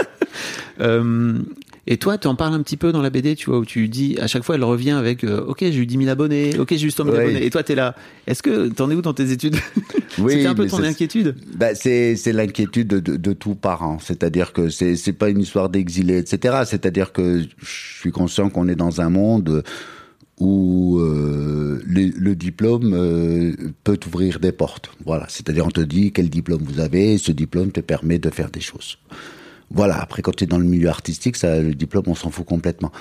[1.88, 3.88] Et toi, tu en parles un petit peu dans la BD, tu vois, où tu
[3.88, 6.72] dis, à chaque fois, elle revient avec, euh, ok, j'ai eu 10 000 abonnés, ok,
[6.76, 7.22] j'ai eu 100 000 Ouais.
[7.24, 7.44] abonnés.
[7.44, 7.96] Et toi, t'es là.
[8.28, 9.56] Est-ce que t'en es où dans tes études
[10.18, 11.34] Oui, C'était un peu ton inquiétude.
[11.56, 13.98] Ben, c'est l'inquiétude de, de, de tout parent.
[13.98, 16.58] C'est-à-dire que c'est c'est pas une histoire d'exilé, etc.
[16.66, 19.64] C'est-à-dire que je suis conscient qu'on est dans un monde
[20.38, 24.90] où euh, le, le diplôme euh, peut ouvrir des portes.
[25.04, 25.26] Voilà.
[25.28, 28.50] C'est-à-dire on te dit quel diplôme vous avez, et ce diplôme te permet de faire
[28.50, 28.98] des choses.
[29.74, 30.00] Voilà.
[30.00, 32.92] Après, quand tu es dans le milieu artistique, ça, le diplôme, on s'en fout complètement.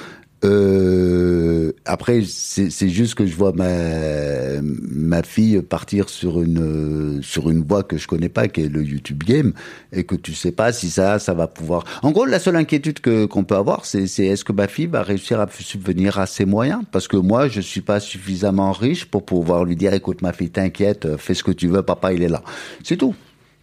[0.43, 7.63] Euh, après, c'est juste que je vois ma ma fille partir sur une sur une
[7.63, 9.53] voie que je connais pas, qui est le YouTube game,
[9.91, 11.83] et que tu sais pas si ça ça va pouvoir.
[12.01, 14.87] En gros, la seule inquiétude que qu'on peut avoir, c'est c'est est-ce que ma fille
[14.87, 16.81] va réussir à subvenir à ses moyens?
[16.91, 20.49] Parce que moi, je suis pas suffisamment riche pour pouvoir lui dire, écoute, ma fille,
[20.49, 22.41] t'inquiète, fais ce que tu veux, papa, il est là.
[22.83, 23.13] C'est tout.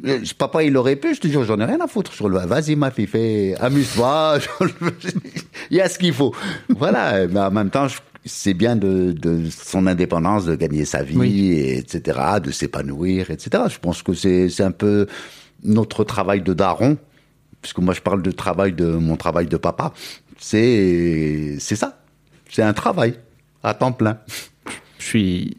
[0.06, 2.38] Euh, Papa, il aurait pu, je te jure, j'en ai rien à foutre sur le.
[2.38, 4.38] Vas-y, ma fille, fais, amuse-toi.
[5.70, 6.34] il y a ce qu'il faut.
[6.68, 7.26] Voilà.
[7.26, 11.16] Mais en même temps, je- c'est bien de, de son indépendance, de gagner sa vie,
[11.16, 11.52] Oui.
[11.78, 13.64] etc., de s'épanouir, etc.
[13.70, 15.06] Je pense que c'est, c'est un peu
[15.64, 16.96] notre travail de daron,
[17.62, 19.92] puisque moi je parle de travail de mon travail de papa.
[20.38, 22.00] C'est, c'est ça.
[22.50, 23.14] C'est un travail
[23.62, 24.18] à temps plein.
[24.98, 25.56] Je suis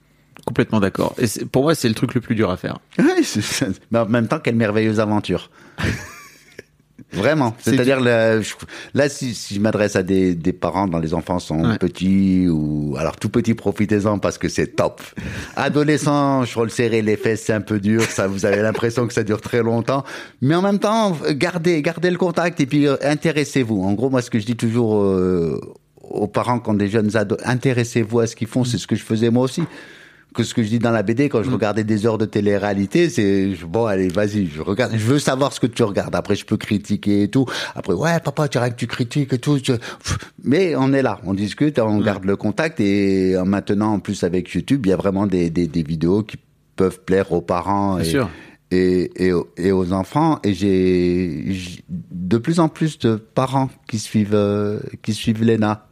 [0.49, 1.13] complètement d'accord.
[1.19, 2.79] Et pour moi, c'est le truc le plus dur à faire.
[2.97, 3.21] Ouais.
[3.91, 5.49] Mais en même temps, quelle merveilleuse aventure.
[7.13, 7.55] Vraiment.
[7.59, 8.53] C'est C'est-à-dire, là, je-
[8.93, 11.77] là, si, si je m'adresse à des, des parents dont les enfants sont Ouais.
[11.77, 15.01] petits ou, alors tout petits, profitez-en parce que c'est top.
[15.55, 18.01] Adolescents, je le serrer les fesses, c'est un peu dur.
[18.03, 20.03] Ça, vous avez l'impression que ça dure très longtemps.
[20.41, 23.81] Mais en même temps, gardez, gardez le contact et puis euh, intéressez-vous.
[23.83, 25.59] En gros, moi, ce que je dis toujours euh,
[26.01, 28.63] aux parents quand des jeunes ados, intéressez-vous à ce qu'ils font.
[28.65, 29.63] C'est ce que je faisais moi aussi
[30.33, 33.09] que ce que je dis dans la BD quand je regardais des heures de télé-réalité,
[33.09, 36.15] c'est bon allez vas-y, je regarde, je veux savoir ce que tu regardes.
[36.15, 37.45] Après je peux critiquer et tout.
[37.75, 39.57] Après ouais papa tu que tu critiques et tout.
[40.43, 44.23] Mais on est là, on discute, on garde le contact et euh, maintenant en plus
[44.23, 46.37] avec YouTube, il y a vraiment des, des, des vidéos qui
[46.75, 48.29] peuvent plaire aux parents Bien et, sûr.
[48.71, 50.39] et, et, aux- et aux enfants.
[50.43, 55.87] Et j'ai j'ai de plus en plus de parents qui suivent euh, qui suivent Lena.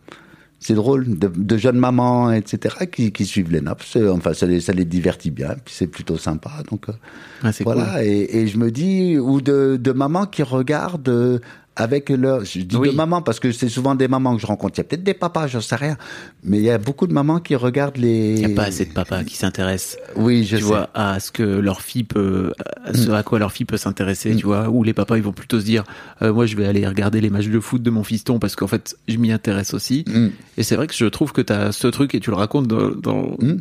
[0.67, 3.83] C'est drôle, de, de jeunes mamans, etc., qui, qui suivent les nappes.
[4.11, 6.51] Enfin, ça les, ça les divertit bien, puis c'est plutôt sympa.
[6.69, 6.93] Donc, euh,
[7.41, 8.03] Ah, voilà.
[8.03, 11.39] Et, et je me dis, ou de, de mamans qui regardent euh,
[11.79, 12.89] avec leur, je dis Oui.
[12.89, 14.73] de maman parce que c'est souvent des mamans que je rencontre.
[14.75, 15.95] Il y a peut-être des papas, j'en sais rien,
[16.43, 18.33] mais il y a beaucoup de mamans qui regardent les.
[18.39, 20.67] Il n'y a pas assez de papas qui s'intéressent, Oui, je tu sais.
[20.67, 22.51] vois, à ce que leur fille peut,
[22.83, 25.33] à ce à quoi leur fille peut s'intéresser, tu vois, ou les papas, ils vont
[25.33, 25.83] plutôt se dire,
[26.23, 28.67] euh, moi, je vais aller regarder les matchs de foot de mon fiston parce qu'en
[28.67, 30.03] fait, je m'y intéresse aussi.
[30.07, 30.27] Mm.
[30.57, 32.67] Et c'est vrai que je trouve que tu as ce truc et tu le racontes
[32.67, 33.57] dans, dans, Mm.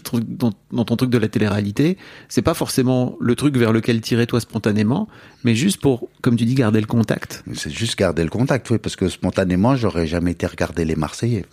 [0.72, 1.98] dans ton truc de la télé-réalité.
[2.28, 5.08] C'est pas forcément le truc vers lequel tirer toi spontanément,
[5.44, 7.44] mais juste pour, comme tu dis, garder le contact.
[7.54, 11.44] C'est juste garder le contact, oui, parce que spontanément, j'aurais jamais été regarder les Marseillais.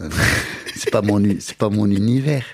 [0.75, 2.45] c'est pas mon, c'est pas mon univers.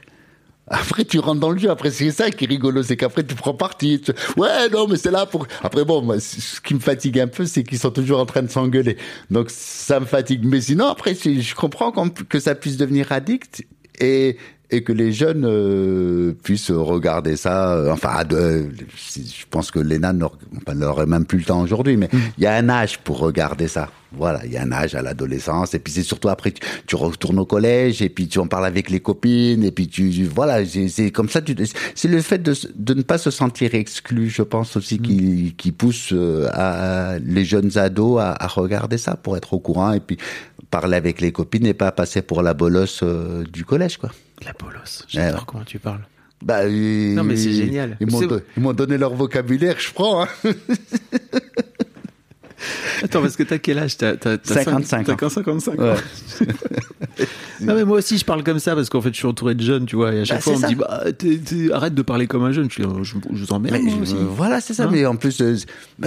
[0.68, 1.70] Après, tu rentres dans le jeu.
[1.70, 4.02] Après, c'est ça qui est rigolo, c'est qu'après, tu prends parti.
[4.38, 5.48] Ouais, non, mais c'est là pour.
[5.64, 8.44] Après, bon, moi, ce qui me fatigue un peu, c'est qu'ils sont toujours en train
[8.44, 8.96] de s'engueuler.
[9.32, 10.46] Donc, ça me fatigue.
[10.46, 13.66] Mais sinon, après, je comprends que ça puisse devenir addict
[14.00, 14.38] et
[14.72, 17.74] et que les jeunes euh, puissent regarder ça.
[17.74, 22.48] euh, Enfin, je pense que Léna n'aurait même plus le temps aujourd'hui, mais il y
[22.48, 23.90] a un âge pour regarder ça.
[24.12, 26.96] Voilà, il y a un âge à l'adolescence, et puis c'est surtout après tu, tu
[26.96, 30.24] retournes au collège, et puis tu en parles avec les copines, et puis tu tu-
[30.26, 31.42] voilà, c'est comme ça.
[31.94, 32.56] C'est le fait de,
[32.96, 37.78] ne pas se sentir exclu, je pense aussi, qui, qui pousse euh, à, les jeunes
[37.78, 40.18] ados à, à regarder ça pour être au courant, et puis
[40.72, 44.12] parler avec les copines et pas passer pour la bolosse euh, du collège, quoi.
[44.46, 45.04] La bolos.
[45.08, 45.46] J'adore Ouais.
[45.48, 46.06] comment tu parles.
[46.42, 47.98] Bah, ils- Non, mais c'est génial.
[48.00, 48.08] Ils
[48.62, 50.24] m'ont donné leur vocabulaire, je prends.
[50.24, 50.28] Hein.
[53.04, 53.98] Attends, parce que t'as quel âge?
[53.98, 55.94] T'as t'as- t'as 55 T'as qu'un 55 Ouais.
[57.62, 59.62] Non mais moi aussi je parle comme ça parce qu'en fait je suis entouré de
[59.62, 61.94] jeunes tu vois et à chaque Bah, fois on me dit bah t'es- t'es- arrête
[61.94, 64.74] de parler comme un jeune je suis je, je vous emmerde Mais aussi voilà, c'est
[64.74, 64.84] ça.
[64.86, 64.90] Hein?
[64.92, 65.58] mais en plus, euh,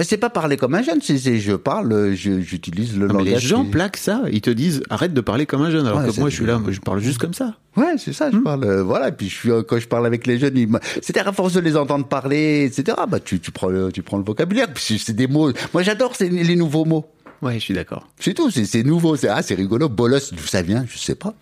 [0.01, 0.99] c'est pas parler comme un jeune.
[1.01, 3.41] C'est c'est- je parle, euh, je- j'utilise le Non, mais langage.
[3.43, 5.99] les gens qui- plaquent ça ils te disent arrête de parler comme un jeune alors
[5.99, 8.29] Ouais, que moi je suis là moi, je parle juste comme ça Ouais, c'est ça.
[8.31, 8.43] Je Hmm.
[8.43, 8.63] parle.
[8.65, 9.07] euh, voilà.
[9.09, 10.69] Et puis je suis euh, quand je parle avec les jeunes, ils
[11.01, 12.97] c'est-à-dire à force de les entendre parler, etc.
[13.07, 14.67] Bah tu tu prends le, tu prends le vocabulaire.
[14.73, 15.51] Puis c'est- des mots.
[15.73, 17.05] Moi j'adore c'est les nouveaux mots.
[17.41, 18.51] ouais je suis d'accord C'est tout.
[18.51, 19.15] C'est c'est nouveau.
[19.15, 19.89] C'est ah c'est rigolo.
[19.89, 21.33] Bolos, d'où ça vient Je sais pas.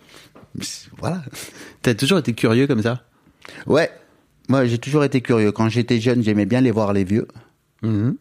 [0.98, 1.22] Voilà.
[1.82, 3.02] t'as toujours été curieux comme ça?
[3.66, 3.90] Ouais.
[4.48, 5.52] Moi, j'ai toujours été curieux.
[5.52, 7.26] Quand j'étais jeune, j'aimais bien les voir les vieux.
[7.82, 8.16] Mhm.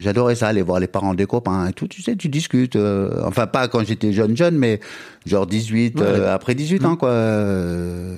[0.00, 1.86] J'adorais ça, aller voir les parents des copains et tout.
[1.86, 2.74] Tu sais, tu discutes.
[2.76, 4.80] euh, enfin, pas quand j'étais jeune, jeune, mais
[5.26, 6.06] genre 18, Ouais.
[6.06, 7.10] euh, après 18 ans, quoi.
[7.10, 8.16] euh,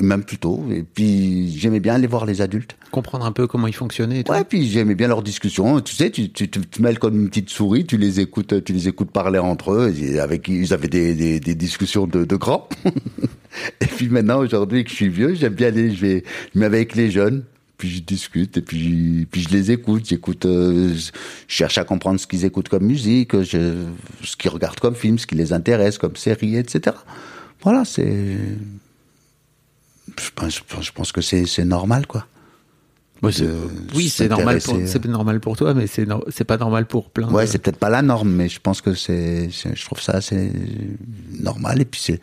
[0.00, 0.62] même plus tôt.
[0.70, 2.76] Et puis, j'aimais bien aller voir les adultes.
[2.90, 4.32] comprendre un peu comment ils fonctionnaient et tout.
[4.32, 5.80] Ouais, puis j'aimais bien leurs discussions.
[5.80, 8.72] Tu sais, tu, tu, tu te mêles comme une petite souris, tu les écoutes, tu
[8.74, 9.94] les écoutes parler entre eux.
[9.98, 12.68] Et avec, ils avaient des, des, des discussions de, de grands.
[13.80, 16.24] et puis maintenant, aujourd'hui que je suis vieux, j'aime bien aller, je vais,
[16.54, 17.44] mets avec les jeunes.
[17.78, 20.06] Puis je discute et puis puis je les écoute.
[20.08, 21.10] J'écoute, euh, je
[21.46, 23.84] cherche à comprendre ce qu'ils écoutent comme musique, je,
[24.24, 26.96] ce qu'ils regardent comme film, ce qui les intéresse comme série, etc.
[27.62, 28.36] Voilà, c'est.
[30.18, 32.26] Je pense, je que c'est c'est normal, quoi.
[33.94, 37.30] Oui c'est normal c'est normal pour toi mais c'est no- c'est pas normal pour plein
[37.30, 40.12] Ouais, de- c'est peut-être pas la norme, mais je pense que c'est, je trouve ça
[40.12, 40.52] assez
[41.40, 41.80] normal.
[41.80, 42.20] Et puis c'est,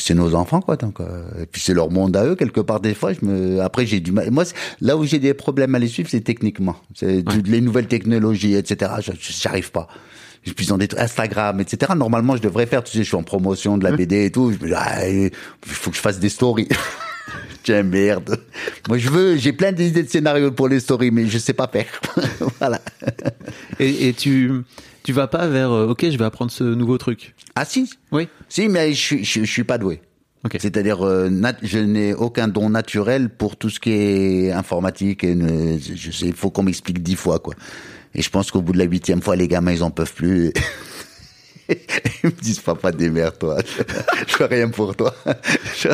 [0.00, 0.76] c'est nos enfants, quoi.
[0.76, 2.80] Donc, euh, et puis c'est leur monde à eux quelque part.
[2.80, 4.30] Des fois, je me, après j'ai du mal.
[4.30, 4.44] Moi,
[4.80, 6.76] là où j'ai des problèmes à les suivre, c'est techniquement.
[6.94, 8.92] C'est toutes les nouvelles technologies, etc.
[9.00, 9.88] Je, je- j'arrive pas.
[10.44, 11.92] Puis ils ont des trucs Instagram, etc.
[11.96, 12.82] Normalement, je devrais faire.
[12.82, 14.50] Tu sais, je suis en promotion de la BD et tout.
[14.52, 15.30] Je me dis, ah, il
[15.64, 16.68] faut que je fasse des stories.
[17.62, 18.40] Tiens, merde.
[18.88, 21.68] Moi, je veux, j'ai plein d'idées de scénarios pour les stories, mais je sais pas
[21.68, 21.86] faire.
[22.58, 22.80] voilà.
[23.78, 24.50] et, et tu
[25.04, 28.28] tu vas pas vers euh, ok je vais apprendre ce nouveau truc Ah si, oui
[28.48, 30.00] Si, mais je, suis- je, je suis pas doué.
[30.44, 31.28] ok C'est-à-dire, euh,
[31.62, 35.22] je n'ai aucun don naturel pour tout ce qui est informatique.
[35.24, 37.54] Et ne- je sais, il faut qu'on m'explique dix fois, quoi.
[38.14, 40.52] Et je pense qu'au bout de la huitième fois, les gamins, ils en peuvent plus.
[41.68, 41.76] Ils
[42.24, 43.58] me disent, papa, démerde-toi.
[44.28, 45.14] Je fais rien pour toi.
[45.76, 45.88] Je-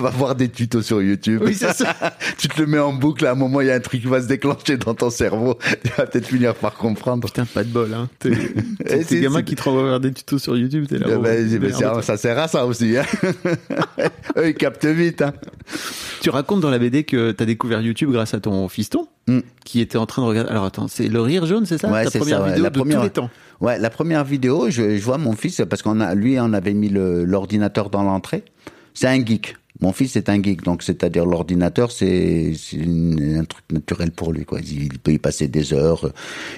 [0.00, 1.42] va voir des tutos sur YouTube.
[1.44, 1.94] Oui, c'est ça.
[2.38, 4.06] tu te le mets en boucle, à un moment, il y a un truc qui
[4.06, 5.58] va se déclencher dans ton cerveau.
[5.84, 7.26] Tu vas peut-être finir par comprendre.
[7.28, 8.30] putain pas de bol hein t'es
[8.80, 9.44] Eh, t'es si, gamin si.
[9.44, 11.72] qui te renvoie vers des tutos sur YouTube t'es là Eh oh, ben, merde.
[11.74, 12.96] ça, ça sert à ça aussi.
[12.96, 13.04] Hein.
[14.36, 15.22] Eux, ils captent vite.
[15.22, 15.32] Hein.
[16.20, 19.40] Tu racontes dans la BD que t'as découvert YouTube grâce à ton fiston, Mm.
[19.64, 20.50] qui était en train de regarder.
[20.50, 21.90] Alors attends, c'est le rire jaune, c'est ça?
[21.90, 22.48] Ouais, Ta première ça, ouais.
[22.50, 23.30] vidéo La de première- tous les temps.
[23.60, 26.72] Ouais, la première vidéo, je, je vois mon fils parce qu'on a, lui, on avait
[26.74, 28.44] mis l'ordinateur dans l'entrée.
[28.94, 29.56] C'est un geek.
[29.80, 32.52] Mon fils est un geek, donc c'est-à-dire l'ordinateur, c'est
[32.82, 34.44] un truc naturel pour lui.
[34.44, 34.58] Quoi.
[34.60, 36.10] Il, il peut y passer des heures,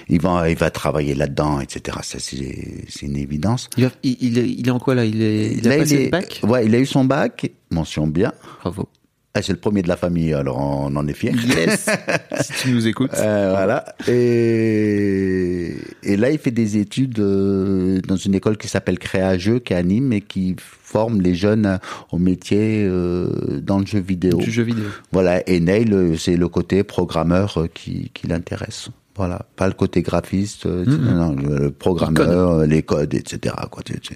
[0.09, 1.97] il va, il va travailler là-dedans, etc.
[2.01, 3.69] Ça, c'est une évidence.
[3.77, 5.05] Il, il, il est, il en quoi là?
[5.05, 6.41] Il, est, il a passé est- le bac?
[6.47, 8.31] Ouais, il a eu son bac, mention bien.
[8.61, 8.87] Bravo.
[9.33, 11.31] Ah, c'est le premier de la famille, alors on en est fiers.
[11.31, 11.89] Yes
[12.41, 13.13] Si tu nous écoutes.
[13.13, 13.85] Euh, voilà.
[14.07, 19.73] Et, et là, il fait des études euh, dans une école qui s'appelle Créageux, qui
[19.73, 21.79] anime et qui forme les jeunes
[22.11, 24.37] au métier euh, dans le jeu vidéo.
[24.37, 24.85] Du jeu vidéo.
[25.11, 25.47] Voilà.
[25.49, 28.89] Et Neil, euh, c'est le côté programmeur euh, qui, qui l'intéresse.
[29.17, 33.53] Voilà, pas le côté graphiste, non, le programmeur, les codes, etc.
[33.69, 34.15] Quoi, tu- tu-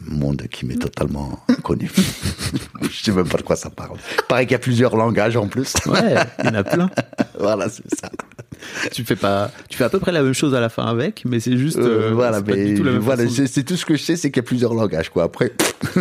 [0.00, 1.90] monde qui m'est totalement connu.
[2.82, 3.98] Je sais même pas de quoi ça parle.
[4.28, 5.74] Pareil qu'il y a plusieurs langages en plus.
[5.86, 6.90] Ouais, il y en a plein.
[7.38, 8.10] voilà, c'est ça.
[8.92, 11.24] Tu fais pas, tu fais à peu près la même chose à la fin avec,
[11.24, 14.30] mais c'est juste, Euh, euh, voilà, mais voilà, c'est tout ce que je sais, c'est
[14.30, 15.24] qu'il y a plusieurs langages, quoi.
[15.24, 15.52] Après,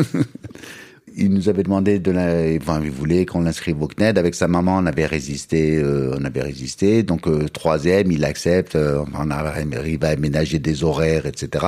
[1.18, 4.18] il nous avait demandé de la, enfin, il voulait qu'on l'inscrive au CNED.
[4.18, 7.02] Avec sa maman, on avait résisté, euh, on avait résisté.
[7.04, 11.66] Donc, euh, troisième, il accepte, euh, on arrive à aménager des horaires, etc.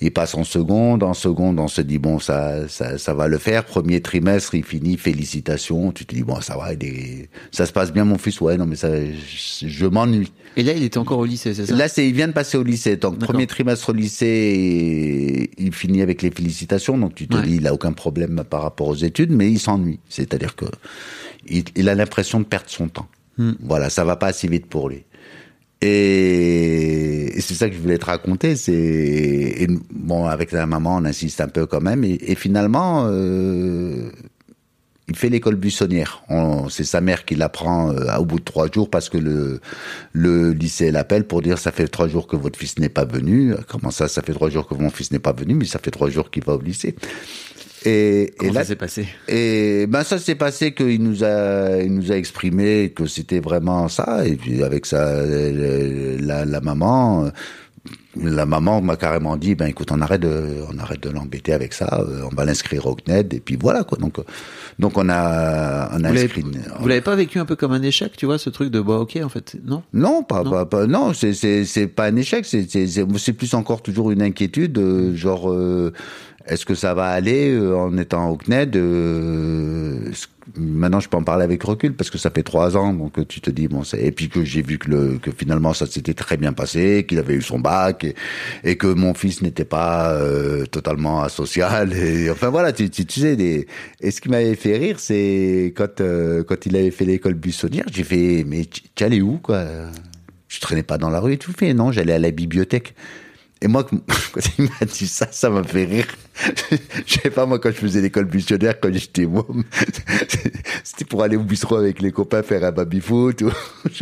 [0.00, 1.02] Il passe en seconde.
[1.02, 3.64] En seconde, on se dit, bon, ça, ça, ça va le faire.
[3.64, 5.92] Premier trimestre, il finit, félicitations.
[5.92, 8.40] Tu te dis, bon, ça va, il est- ça se passe bien, mon fils.
[8.40, 10.32] Ouais, non, mais ça, je, je m'ennuie.
[10.56, 11.74] Et là, il était encore au lycée, c'est ça?
[11.76, 12.96] Là, c'est, il vient de passer au lycée.
[12.96, 16.96] Donc, premier trimestre au lycée, et il finit avec les félicitations.
[16.96, 17.42] Donc, tu te Ouais.
[17.42, 20.00] dis, il a aucun problème par rapport aux études, mais il s'ennuie.
[20.08, 20.66] C'est-à-dire que
[21.48, 23.08] il, il a l'impression de perdre son temps.
[23.38, 23.52] Hmm.
[23.60, 25.04] Voilà, ça va pas assez vite pour lui.
[25.82, 28.56] Et, et c'est ça que je voulais te raconter.
[28.56, 32.02] C'est bon, avec la maman, on insiste un peu quand même.
[32.02, 34.10] Et, et finalement, euh,
[35.08, 36.22] il fait l'école buissonnière.
[36.30, 39.60] On- C'est sa mère qui l'apprend euh, au bout de trois jours parce que le,
[40.12, 43.54] le lycée l'appelle pour dire ça fait trois jours que votre fils n'est pas venu.
[43.68, 45.90] Comment ça, ça fait trois jours que mon fils n'est pas venu, mais ça fait
[45.90, 46.96] trois jours qu'il va au lycée.
[47.86, 51.80] Et, et Comment là, ça s'est passé et ben ça s'est passé qu'il nous a,
[51.80, 54.26] il nous a exprimé que c'était vraiment ça.
[54.26, 57.30] Et puis avec ça, euh, la, la maman, euh,
[58.22, 61.72] la maman m'a carrément dit, ben écoute, on arrête de, on arrête de l'embêter avec
[61.72, 62.00] ça.
[62.08, 63.98] euh, On va l'inscrire au CNED et puis voilà quoi.
[63.98, 64.22] Donc, euh,
[64.78, 66.44] donc on a, on a Vous l'avez- inscrit.
[66.80, 68.94] Vous l'avez pas vécu un peu comme un échec, tu vois, ce truc de bah
[68.98, 69.82] ok en fait, non?
[69.92, 70.50] Non, pas, Non.
[70.50, 73.82] pas, pas- non, c'est, c'est, c'est pas un échec, c'est, c'est, c'est, c'est plus encore
[73.82, 75.92] toujours une inquiétude, euh, genre, euh,
[76.46, 80.10] est-ce que ça va aller euh, en étant au CNED euh,
[80.54, 83.24] Maintenant, je peux en parler avec recul parce que ça fait trois ans, donc euh,
[83.24, 86.14] tu te dis bon, et puis que j'ai vu que, le, que finalement ça s'était
[86.14, 88.06] très bien passé, qu'il avait eu son bac
[88.62, 91.92] et, que mon fils n'était pas euh, totalement asocial.
[92.30, 93.34] Enfin voilà, tu, tu, sais.
[93.34, 93.66] Des...
[94.00, 97.86] Et ce qui m'avait fait rire, c'est quand euh, quand il avait fait l'école buissonnière,
[97.90, 99.64] j'ai fait mais tu allais où quoi?
[100.48, 101.74] Je traînais pas dans la rue et tout fait.
[101.74, 102.94] Non, j'allais à la bibliothèque.
[103.62, 103.84] Et moi,
[104.32, 106.06] quand il m'a dit ça, ça m'a fait rire.
[107.06, 109.64] Je sais pas, moi, quand je faisais l'école buissonnière, quand j'étais môme,
[110.84, 113.50] c'était pour aller au bistrot avec les copains faire un baby-foot ou,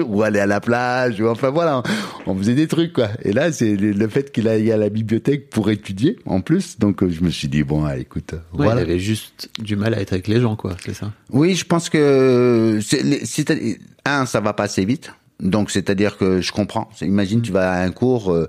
[0.03, 1.21] ou aller à la plage.
[1.21, 1.83] Ou, enfin, voilà,
[2.27, 3.11] on, on faisait des trucs, quoi.
[3.23, 6.79] Et là, c'est le, le fait qu'il aille à la bibliothèque pour étudier, en plus.
[6.81, 8.81] Donc, euh, je me suis dit, bon, ah, écoute, euh, Ouais, voilà.
[8.81, 11.13] Il avait juste du mal à être avec les gens, quoi, c'est ça?
[11.31, 15.13] Oui, je pense que c'est, un, ça va pas assez vite.
[15.41, 16.89] Donc, c'est-à-dire que je comprends.
[17.01, 18.49] Imagine, tu vas à un cours, euh,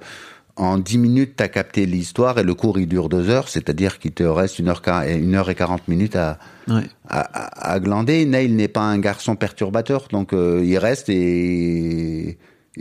[0.58, 3.50] en 10 minutes, t'as capté l'histoire et le cours, il dure deux heures.
[3.50, 6.40] C'est-à-dire qu'il te reste une heure, quar- une heure et 40 minutes à,
[6.70, 6.84] Ouais.
[7.10, 8.26] à, à, à glander.
[8.26, 12.38] Neil n'est pas un garçon perturbateur, donc euh, il reste et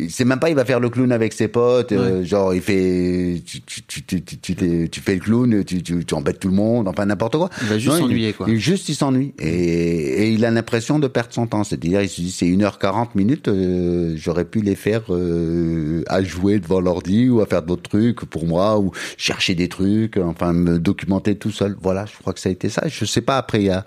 [0.09, 3.43] c'est même pas il va faire le clown avec ses potes, euh, genre il fait
[3.47, 6.89] tu, tu, tu, tu, tu, fais le clown, tu, tu, tu embêtes tout le monde,
[6.89, 7.51] enfin n'importe quoi.
[7.63, 8.47] Il va juste s'ennuyer, quoi.
[8.49, 12.09] il- juste il s'ennuie et, et il a l'impression de perdre son temps, c'est-à-dire il
[12.09, 17.29] se dit c'est 1h40 minutes, euh, j'aurais pu les faire euh, à jouer devant l'ordi
[17.29, 21.51] ou à faire d'autres trucs pour moi ou chercher des trucs, enfin me documenter tout
[21.53, 21.77] seul.
[21.81, 22.83] Voilà, je crois que ça a été ça.
[22.89, 23.85] Je sais pas après il y a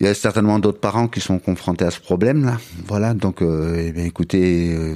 [0.00, 2.58] il y a certainement d'autres parents qui sont confrontés à ce problème-là.
[2.86, 4.94] Voilà, donc, euh, eh bien, écoutez, euh,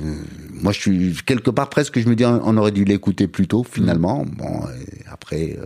[0.62, 3.67] moi, je suis quelque part presque, je me dis, on, aurait dû l'écouter plus tôt,
[3.69, 4.25] finalement.
[4.25, 5.65] Bon, et après, euh,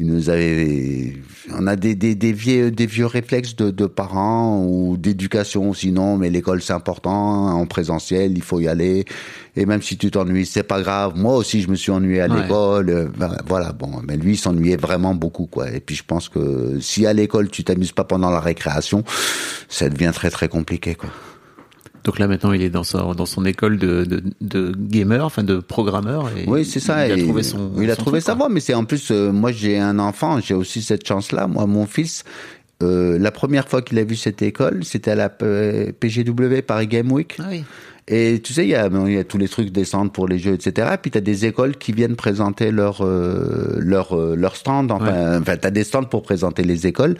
[0.00, 1.12] il nous avait,
[1.58, 6.16] on a des, des, des vieux, des vieux réflexes de, de parents ou d'éducation, sinon,
[6.16, 9.04] mais l'école c'est important, en présentiel, il faut y aller.
[9.56, 11.12] Et même si tu t'ennuies, c'est pas grave.
[11.16, 12.40] Moi aussi, je me suis ennuyé à Ouais.
[12.42, 12.88] l'école.
[12.88, 15.70] euh, ben, Voilà, bon, mais lui, il s'ennuyait vraiment beaucoup, quoi.
[15.70, 19.04] Et puis, je pense que si à l'école, tu t'amuses pas pendant la récréation,
[19.68, 21.10] ça devient très, très compliqué, quoi.
[22.04, 25.42] Donc là maintenant, il est dans son dans son école de de, de gamer, enfin
[25.42, 26.30] de programmeur.
[26.36, 27.06] Et Oui, c'est ça.
[27.06, 27.72] Il a et trouvé son.
[27.78, 30.40] il a son trouvé sa voie, mais c'est en plus, euh, moi j'ai un enfant,
[30.40, 31.46] j'ai aussi cette chance-là.
[31.46, 32.24] Moi, mon fils,
[32.82, 37.12] euh, la première fois qu'il a vu cette école, c'était à la PGW Paris Game
[37.12, 37.36] Week.
[37.38, 37.64] Ah oui.
[38.12, 40.08] Et tu sais, il y a, bon, il y a tous les trucs des stands
[40.08, 40.88] pour les jeux, etc.
[40.94, 44.90] Et puis tu as des écoles qui viennent présenter leur euh, leur euh, leur stand.
[44.90, 47.16] Enfin, enfin tu as des stands pour présenter les écoles.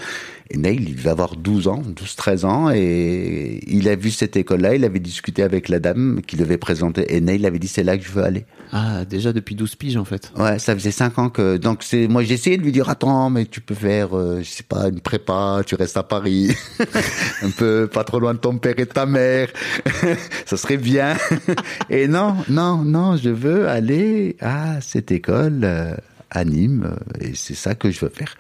[0.53, 4.75] Et Neil, il va avoir 12 ans, 12-13 ans, et il a vu cette école-là.
[4.75, 7.15] Il avait discuté avec la dame qui devait présenter.
[7.15, 8.47] Et Neil avait dit, c'est là que je veux aller.
[8.73, 10.33] Ah déjà depuis 12 piges en fait.
[10.37, 13.29] Ouais, ça faisait cinq ans que donc c'est moi j'ai essayé de lui dire attends
[13.29, 16.55] mais tu peux faire euh, je sais pas une prépa, tu restes à Paris,
[17.43, 19.49] un peu pas trop loin de ton père et de ta mère,
[20.47, 21.17] ça serait bien.
[21.91, 25.95] et non non non je veux aller à cette école euh,
[26.31, 28.37] à Nîmes euh, et c'est ça que je veux faire.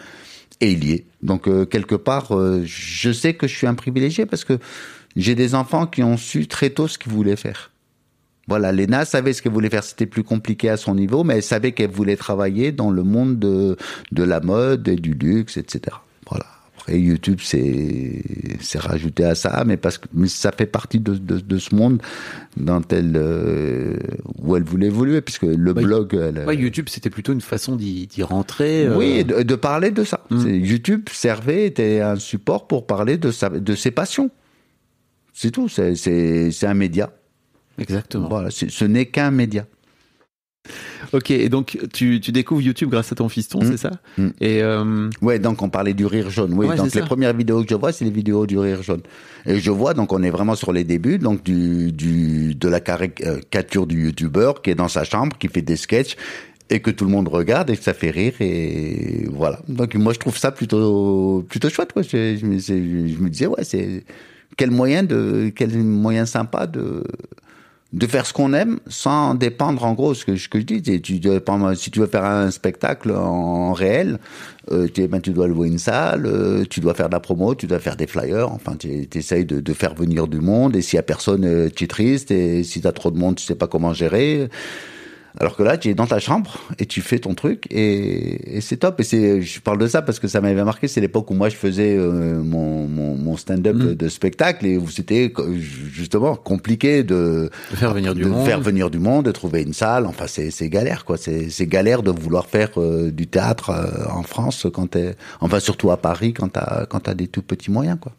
[0.60, 1.04] Et il y est.
[1.22, 2.30] Donc euh, quelque part
[2.64, 4.58] je sais que je suis un privilégié parce que
[5.16, 7.70] j'ai des enfants qui ont su très tôt ce qu'ils voulaient faire.
[8.48, 9.84] Voilà, Lena savait ce qu'elle voulait faire.
[9.84, 13.38] C'était plus compliqué à son niveau, mais elle savait qu'elle voulait travailler dans le monde
[13.38, 13.76] de,
[14.10, 15.96] de la mode et du luxe, etc.
[16.80, 18.22] Après, YouTube, c'est,
[18.78, 22.00] rajouté à ça, mais parce que mais ça fait partie de, de, de ce monde
[22.56, 23.96] dont elle, euh,
[24.38, 28.08] où elle voulait évoluer, puisque le blog, elle, Ouais, YouTube, c'était plutôt une façon d'y
[28.22, 28.86] rentrer.
[28.86, 30.24] euh, oui, de, de parler de ça.
[30.30, 30.48] Mm.
[30.48, 34.30] YouTube servait, était un support pour parler de, sa, de ses passions.
[35.34, 37.12] C'est tout, c'est, un média.
[37.78, 38.28] Exactement.
[38.28, 39.66] Voilà, ce n'est qu'un média.
[41.12, 43.66] Ok, et donc tu, tu découvres YouTube grâce à ton fiston, Mm.
[43.70, 44.28] c'est ça Mm.
[44.40, 46.52] Et euh, Ouais, donc on parlait du rire jaune.
[46.54, 47.06] Oui, Ouais, donc les ça.
[47.06, 49.00] premières vidéos que je vois, c'est les vidéos du rire jaune.
[49.46, 52.80] Et je vois, donc on est vraiment sur les débuts, donc du, du de la
[52.80, 56.16] caricature du youtubeur qui est dans sa chambre, qui fait des sketchs
[56.68, 59.60] et que tout le monde regarde et que ça fait rire et voilà.
[59.68, 61.92] Donc moi je trouve ça plutôt plutôt chouette.
[61.92, 62.02] Quoi.
[62.02, 62.76] Je, je me, c'est-
[63.08, 64.04] je me disais ouais, c'est
[64.56, 67.02] quel moyen de quel moyen sympa de
[67.92, 70.80] de faire ce qu'on aime sans dépendre en gros ce que, je dis.
[71.02, 74.18] Tu dépends- si tu veux faire un spectacle en réel
[74.70, 77.54] euh, tu, ben, tu dois louer une salle euh, tu dois faire de la promo
[77.54, 78.50] tu dois faire des flyers.
[78.52, 80.76] Enfin tu essayes de, de faire venir du monde.
[80.76, 83.18] Et s'il y a personne euh, tu es triste et si tu as trop de
[83.18, 84.48] monde tu sais pas comment gérer
[85.38, 88.60] alors que là, tu es dans ta chambre et tu fais ton truc et, et
[88.60, 89.00] c'est top.
[89.00, 90.88] Et c'est, je parle de ça parce que ça m'avait marqué.
[90.88, 93.94] C'est l'époque où moi je faisais euh, mon, mon, mon stand-up Mm.
[93.94, 98.44] de spectacle et où c'était justement compliqué de, de faire venir du de monde.
[98.46, 100.06] faire venir du monde, de trouver une salle.
[100.06, 101.16] Enfin, c'est, c'est galère quoi.
[101.16, 105.60] C'est, c'est galère de vouloir faire euh, du théâtre euh, en France quand t'es, enfin
[105.60, 108.12] surtout à Paris quand t'as quand t'as des tout petits moyens quoi.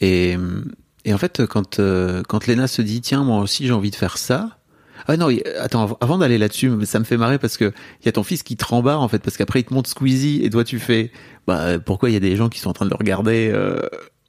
[0.00, 0.36] Et,
[1.04, 3.96] et en fait, quand, euh, quand Léna se dit, tiens, moi aussi j'ai envie de
[3.96, 4.58] faire ça.
[5.08, 5.28] Ah non,
[5.60, 7.72] attends, av- avant d'aller là-dessus, ça me fait marrer parce que
[8.02, 9.88] il y a ton fils qui te rembarre en fait, parce qu'après il te montre
[9.90, 11.10] Squeezie et toi tu fais,
[11.46, 13.80] bah pourquoi il y a des gens qui sont en train de le regarder euh,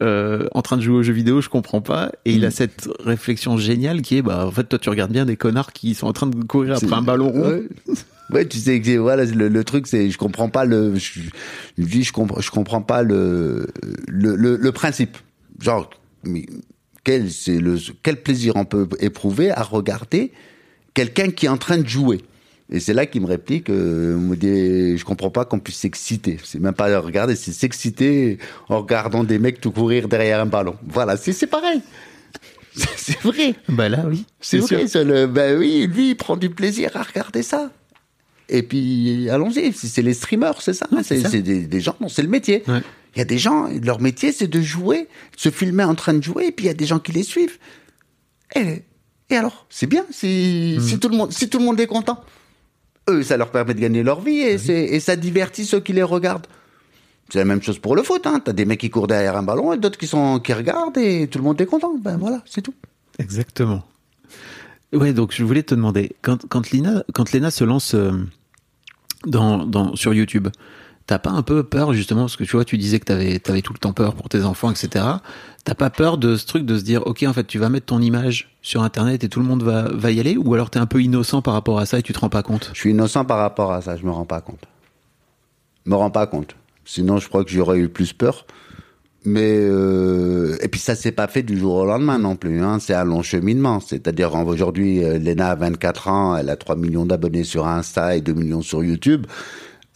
[0.02, 2.12] euh, en train de jouer aux jeux vidéo, je comprends pas.
[2.26, 2.52] Et il a Mm.
[2.52, 5.94] cette réflexion géniale qui est, bah en fait toi tu regardes bien des connards qui
[5.94, 7.50] sont en train de courir après un ballon rond.
[7.50, 7.64] Ouais.
[8.32, 11.20] Ouais, tu sais que voilà le, le truc c'est je comprends pas le je,
[11.78, 13.68] je dis je comprends je comprends pas le
[14.08, 15.18] le, le, le principe.
[15.60, 15.90] Genre
[16.24, 16.46] mais
[17.04, 20.32] quel c'est le quel plaisir on peut éprouver à regarder
[20.94, 22.22] quelqu'un qui est en train de jouer.
[22.74, 26.38] Et c'est là qu'il me réplique, euh, me dit, je comprends pas qu'on puisse s'exciter.
[26.44, 28.38] C'est même pas regarder, c'est s'exciter
[28.70, 30.76] en regardant des mecs tout courir derrière un ballon.
[30.88, 31.82] Voilà, c'est pareil.
[32.96, 33.54] C'est vrai.
[33.68, 37.44] Bah là oui, C'est vrai, le, ben oui, lui, il prend du plaisir à regarder
[37.44, 37.70] ça.
[38.48, 40.88] Et puis, allons-y, c'est les streamers, c'est ça.
[40.90, 42.64] Ouais, c'est des, des gens, non, c'est le métier.
[42.68, 42.82] Il Ouais.
[43.18, 46.24] y a des gens, leur métier, c'est de jouer, de se filmer en train de
[46.24, 47.58] jouer, et puis il y a des gens qui les suivent.
[48.56, 48.84] Et,
[49.32, 50.82] et alors, c'est bien, si, Mm.
[50.82, 52.24] si, tout le monde, si tout le monde est content.
[53.10, 56.48] Eux, ça leur permet de gagner leur vie, et, ça divertit ceux qui les regardent.
[57.30, 58.42] C'est la même chose pour le foot, hein.
[58.44, 61.28] T'as des mecs qui courent derrière un ballon et d'autres qui sont, qui regardent et
[61.28, 61.94] tout le monde est content.
[61.98, 62.74] Ben voilà, c'est tout.
[63.20, 63.84] Exactement.
[64.92, 68.12] Ouais, donc je voulais te demander, quand, quand, Lina, quand Léna se lance euh,
[69.26, 70.50] dans, dans, sur YouTube,
[71.12, 73.62] t'as pas un peu peur justement, parce que tu vois, tu disais que t'avais avais
[73.62, 75.04] tout le temps peur pour tes enfants, etc.
[75.66, 77.88] T'as pas peur de ce truc de se dire, ok, en fait, tu vas mettre
[77.88, 80.80] ton image sur Internet et tout le monde va, va y aller, ou alors t'es
[80.80, 82.72] un peu innocent par rapport à ça et tu te rends pas compte?
[82.74, 84.64] Je suis innocent par rapport à ça, je me rends pas compte.
[85.86, 86.56] Je me rends pas compte.
[86.86, 88.46] Sinon, je crois que j'aurais eu plus peur.
[89.26, 92.64] Mais euh, et puis ça s'est pas fait du jour au lendemain non plus.
[92.64, 92.80] Hein.
[92.80, 93.82] C'est un long cheminement.
[93.82, 98.22] C'est-à-dire aujourd'hui, euh, Lena a 24 ans, elle a 3 millions d'abonnés sur Insta et
[98.22, 99.28] 2 millions sur YouTube.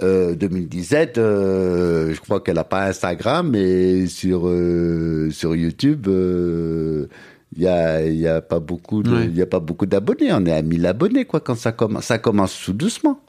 [0.04, 7.08] Euh, 2017, euh, je crois qu'elle a pas Instagram, mais sur euh, sur YouTube, euh,
[7.56, 9.28] il y a y a pas beaucoup de Ouais.
[9.28, 10.34] y a pas beaucoup d'abonnés.
[10.34, 12.06] On est à 1000 abonnés quoi quand ça commence.
[12.06, 13.22] Ça commence tout doucement.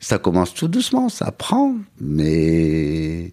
[0.00, 3.32] Ça commence tout doucement, ça prend, mais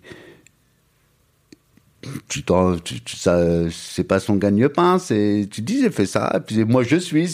[2.27, 3.39] tu t'en, tu, tu- ça,
[3.71, 7.31] c'est pas son gagne-pain, c'est, tu dis, j'ai fait ça, et puis moi je suis,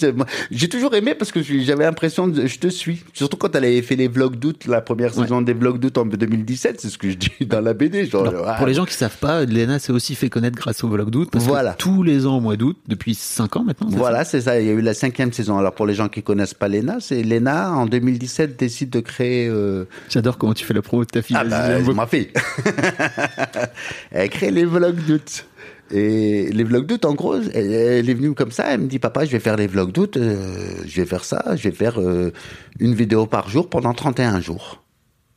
[0.52, 3.04] j'ai toujours aimé parce que j'avais l'impression de, je te suis.
[3.14, 5.24] Surtout quand elle avait fait les vlogs d'août, la première Ouais.
[5.24, 8.28] saison des vlogs d'août en 2017, c'est ce que je dis dans la BD, genre,
[8.28, 10.90] Alors, ah, Pour les gens qui savent pas, Léna s'est aussi fait connaître grâce au
[10.90, 11.72] vlog d'août, parce Voilà.
[11.74, 13.88] que tous les ans au mois d'août, depuis 5 ans maintenant.
[13.92, 14.60] Voilà, c'est ça.
[14.60, 15.58] Il y a eu la cinquième saison.
[15.58, 19.48] Alors pour les gens qui connaissent pas Lena, c'est Lena en 2017 décide de créer.
[19.48, 21.38] euh, J'adore comment tu fais la promo de ta fille.
[21.40, 22.28] Ah bah, ma fille.
[24.12, 25.46] elle crée les vlogs d'août.
[25.92, 29.24] Et les vlogs d'août, en gros, elle, est venue comme ça, elle me dit, papa,
[29.24, 32.34] je vais faire les vlogs d'août, euh, je vais faire ça, je vais faire euh,
[32.80, 34.84] une vidéo par jour pendant 31 jours.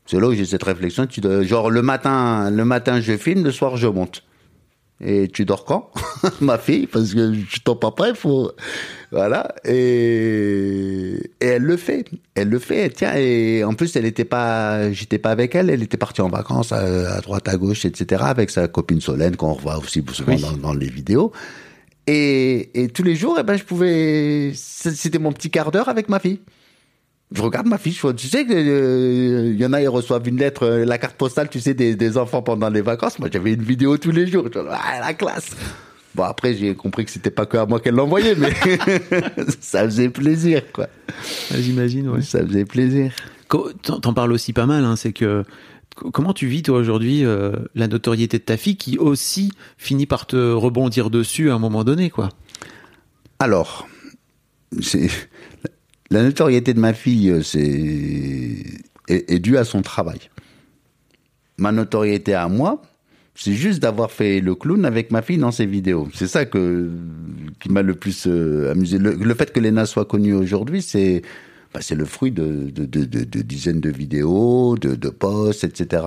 [0.07, 3.53] C'est là où j'ai cette réflexion, tu genre le matin, le matin je filme, le
[3.53, 4.25] soir je monte.
[5.03, 5.91] Et tu dors quand
[6.41, 8.53] Ma fille, parce que je suis ton papa, il faut...
[9.11, 9.55] Voilà.
[9.65, 11.15] Et...
[11.41, 12.05] et elle le fait.
[12.35, 12.91] Elle le fait.
[12.91, 14.93] Tiens, et en plus, elle était pas...
[14.93, 15.71] J'étais pas avec elle.
[15.71, 18.23] Elle était partie en vacances à, à droite, à gauche, etc.
[18.27, 20.41] Avec sa copine Solène, qu'on revoit aussi souvent Oui.
[20.41, 21.33] dans, dans les vidéos.
[22.07, 24.53] Et, et tous les jours, eh ben, je pouvais.
[24.55, 26.41] C'était mon petit quart d'heure avec ma fille.
[27.33, 30.27] Je regarde ma fille, je vois, tu sais que euh, y en a ils reçoivent
[30.27, 33.21] une lettre, euh, la carte postale, tu sais, des, des enfants pendant les vacances.
[33.21, 34.47] Moi, j'avais une vidéo tous les jours.
[34.71, 35.51] Ah, la classe.
[36.17, 38.51] Bon après, j'ai compris que c'était pas que à moi qu'elle l'envoyait, mais
[39.61, 40.89] ça faisait plaisir, quoi.
[41.53, 42.23] Ah, J'imagine, ouais.
[42.23, 43.13] Ça faisait plaisir.
[43.49, 45.45] T'en t'en parles aussi pas mal, hein, c'est que
[45.95, 50.07] co- comment tu vis toi aujourd'hui euh, la notoriété de ta fille qui aussi finit
[50.07, 52.29] par te rebondir dessus à un moment donné, quoi?
[53.39, 53.87] Alors,
[54.81, 55.09] c'est
[56.11, 57.61] la notoriété de ma fille, euh, c'est
[59.09, 60.19] est, est due à son travail.
[61.59, 62.83] Ma notoriété à moi,
[63.35, 66.09] c'est juste d'avoir fait le clown avec ma fille dans ses vidéos.
[66.15, 66.91] C'est ça que
[67.61, 68.99] qui m'a le plus euh, amusé.
[68.99, 71.23] Le, le fait que Lena soit connue aujourd'hui, c'est
[71.73, 75.63] bah, c'est le fruit de, de, de, de- de dizaines de vidéos, de, de posts,
[75.65, 76.07] etc.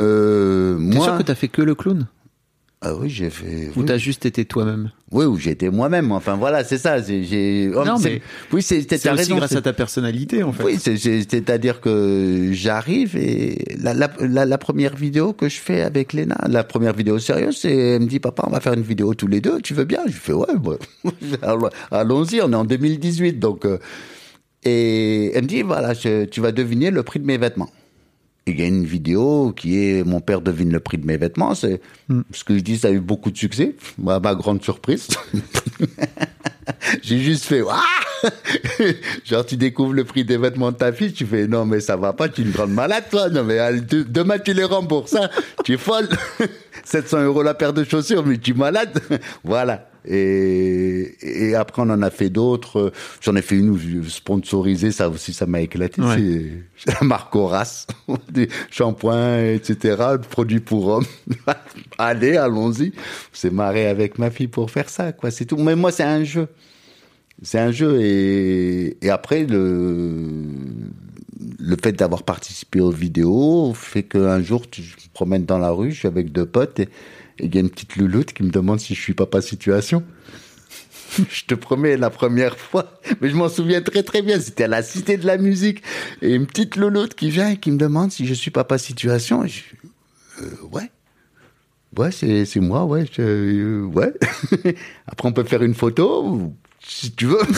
[0.00, 2.06] Euh, T'es moi, sûr que t'as fait que le clown?
[2.80, 3.70] Ah oui, j'ai fait.
[3.74, 6.12] ou oui, t'as juste été toi-même oui, où j'étais moi-même.
[6.12, 7.00] Enfin voilà, c'est ça.
[7.02, 7.70] J'ai.
[7.74, 8.20] oh, Non, mais
[8.52, 9.36] oui, c'est C'est aussi raison.
[9.36, 10.62] grâce à ta personnalité, en fait.
[10.62, 15.58] Oui, c'est- c'est- c'est-à-dire que j'arrive et la, la, la, la première vidéo que je
[15.58, 18.74] fais avec Léna, la première vidéo sérieuse, c'est elle me dit papa, on va faire
[18.74, 19.60] une vidéo tous les deux.
[19.62, 20.00] Tu veux bien?
[20.06, 20.78] Je fais ouais, ouais.
[21.42, 22.40] Alors, allons-y.
[22.42, 23.64] On est en 2018, donc.
[23.64, 23.78] euh,
[24.64, 27.70] et elle me dit voilà, je- tu vas deviner le prix de mes vêtements.
[28.48, 31.54] Il y a une vidéo qui est mon père devine le prix de mes vêtements.
[31.54, 31.80] C'est
[32.32, 33.76] ce que je dis, ça a eu beaucoup de succès.
[34.06, 35.08] À ma grande surprise.
[37.02, 37.82] J'ai juste fait Ouah
[39.24, 41.96] Genre tu découvres le prix des vêtements de ta fille, tu fais non mais ça
[41.96, 43.28] va pas, tu es une grande malade toi.
[43.28, 45.28] Non mais allez, de- demain tu les rembourses, hein.
[45.64, 46.08] tu es folle.
[46.84, 48.98] 700 euros la paire de chaussures, mais tu es malade.
[49.44, 49.88] voilà.
[50.10, 51.16] Et,
[51.50, 52.92] et après on en a fait d'autres.
[53.20, 56.00] J'en ai fait une où je sponsorisé, ça aussi ça m'a éclaté.
[56.00, 56.16] Ouais.
[56.16, 56.52] C'est
[56.90, 57.86] c'est la marque Horace,
[58.30, 59.96] des shampoings, etc.
[60.30, 61.04] Produits pour hommes.
[61.98, 62.92] Allez, allons-y.
[63.32, 65.30] C'est marré avec ma fille pour faire ça, quoi.
[65.30, 65.56] C'est tout.
[65.58, 66.48] Mais moi c'est un jeu.
[67.42, 70.26] C'est un jeu et, après le
[71.60, 75.92] le fait d'avoir participé aux vidéos fait qu'un jour je me promène dans la rue,
[75.92, 76.88] je suis avec deux potes et
[77.40, 80.02] il y a une petite louloute qui me demande si je suis papa situation.
[81.30, 84.68] Je te promets, la première fois, mais je m'en souviens très très bien, c'était à
[84.68, 85.82] la Cité de la Musique,
[86.20, 89.42] et une petite louloute qui vient et qui me demande si je suis papa situation,
[89.42, 90.90] euh, ouais,
[91.96, 94.12] ouais, c'est moi, ouais, euh, ouais.
[95.06, 96.52] Après on peut faire une photo,
[96.88, 97.38] si tu veux.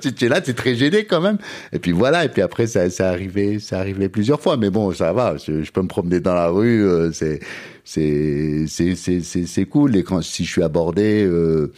[0.00, 1.38] Tu es là, tu es très gêné quand même.
[1.72, 4.56] Et puis voilà, et puis après, ça, ça arrivé, ça arrivé plusieurs fois.
[4.56, 7.40] Mais bon, ça va, je, peux me promener dans la rue, euh, c'est,
[7.84, 9.96] c'est, c'est, c'est, c'est, cool.
[9.96, 11.72] Et quand, si je suis abordé, euh,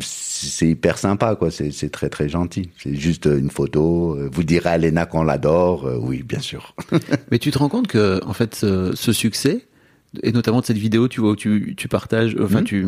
[0.00, 1.50] c'est hyper sympa, quoi.
[1.50, 2.70] C'est, très, très gentil.
[2.82, 4.16] C'est juste une photo.
[4.16, 5.86] Euh, Vous direz à Léna qu'on l'adore.
[5.86, 6.74] Euh, oui, bien sûr.
[7.30, 9.66] Mais tu te rends compte que, en fait, ce succès,
[10.22, 12.64] et notamment de cette vidéo, tu vois, où tu, tu partages, enfin, Mhm.
[12.64, 12.86] tu,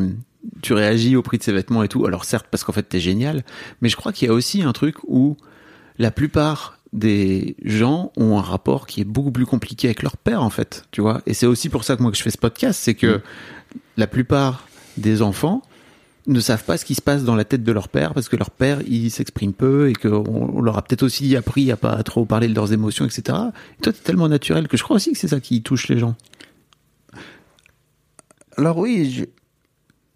[0.63, 2.07] tu réagis au prix de ses vêtements et tout.
[2.07, 3.45] Alors, certes, parce qu'en fait, t'es génial,
[3.83, 5.37] mais je crois qu'il y a aussi un truc où
[5.99, 10.43] la plupart des gens ont un rapport qui est beaucoup plus compliqué avec leur père,
[10.43, 11.21] en fait, tu vois.
[11.27, 13.21] Et c'est aussi pour ça que moi que je fais ce podcast, c'est que Mhm.
[13.99, 15.63] la plupart des enfants
[16.27, 18.37] ne savent pas ce qui se passe dans la tête de leur père parce que
[18.37, 22.03] leur père il s'exprime peu et qu'on on leur a peut-être aussi appris à pas
[22.03, 23.23] trop parler de leurs émotions etc.
[23.29, 25.99] Et toi t'es tellement naturel que je crois aussi que c'est ça qui touche les
[25.99, 26.17] gens.
[28.59, 29.25] Alors oui, je...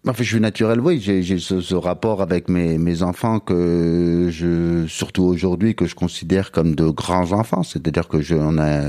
[0.05, 0.99] Enfin, je suis naturel, oui.
[0.99, 5.95] J'ai j'ai ce, ce rapport avec mes, mes enfants que je, surtout aujourd'hui, que je
[5.95, 7.63] considère comme de grands enfants.
[7.63, 8.81] C'est-à-dire que je, on a,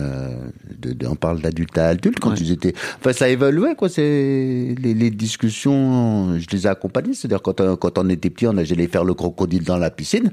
[0.77, 2.37] de- de- on parle d'adulte à adulte quand Ouais.
[2.41, 2.75] ils étaient.
[2.99, 3.89] Enfin, ça évoluait quoi.
[3.89, 7.15] C'est les, les discussions, je les ai accompagnés.
[7.15, 10.33] C'est-à-dire quand, on- quand on était petit, on allait faire le crocodile dans la piscine.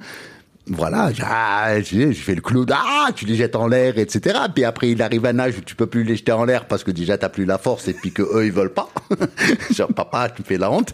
[0.74, 4.40] Voilà, j'ai- ah, j'ai fait le clown, ah, tu les jettes en l'air, etc.
[4.56, 6.86] Puis après, il arrive un âge où tu peux plus les jeter en l'air parce
[6.86, 8.88] que déjà t'as plus la force et puis que eux ils veulent pas.
[9.76, 10.94] Genre papa, tu fais la honte.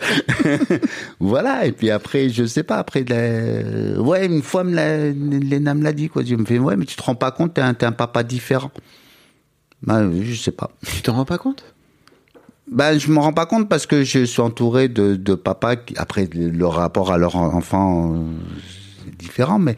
[1.20, 1.66] voilà.
[1.66, 2.78] Et puis après, je sais pas.
[2.78, 6.24] Après, la- ouais, une fois, me l'a- Léna me l'a dit quoi.
[6.26, 8.72] Je me fais, ouais, mais tu te rends pas compte, t'es un, un papa différent.
[9.84, 10.72] Ben, je sais pas.
[10.92, 11.64] Tu t'en rends pas compte?
[12.72, 15.94] Ben, je me rends pas compte parce que je suis entouré de, de papas qui,
[15.98, 18.18] après, le rapport à leur enfant, euh,
[19.08, 19.78] c'est différent, mais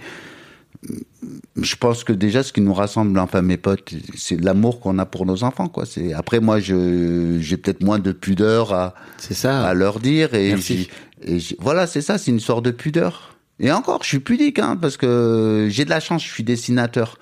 [1.62, 5.06] je pense que déjà, ce qui nous rassemble, enfin, mes potes, c'est l'amour qu'on a
[5.06, 5.86] pour nos enfants, quoi.
[5.86, 9.68] C'est, après, moi, je, j'ai peut-être moins de pudeur à, ça.
[9.68, 10.56] à leur dire et,
[11.60, 13.36] voilà, c'est ça, c'est une sorte de pudeur.
[13.60, 17.18] Et encore, je suis pudique, hein, parce que j'ai de la chance, je suis dessinateur.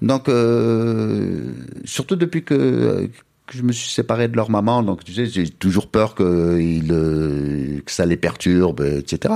[0.00, 1.52] Donc, euh,
[1.84, 3.10] surtout depuis que,
[3.46, 6.58] que je me suis séparé de leur maman, donc tu sais, j'ai toujours peur que,
[6.58, 9.34] ils, euh, que ça les perturbe, etc.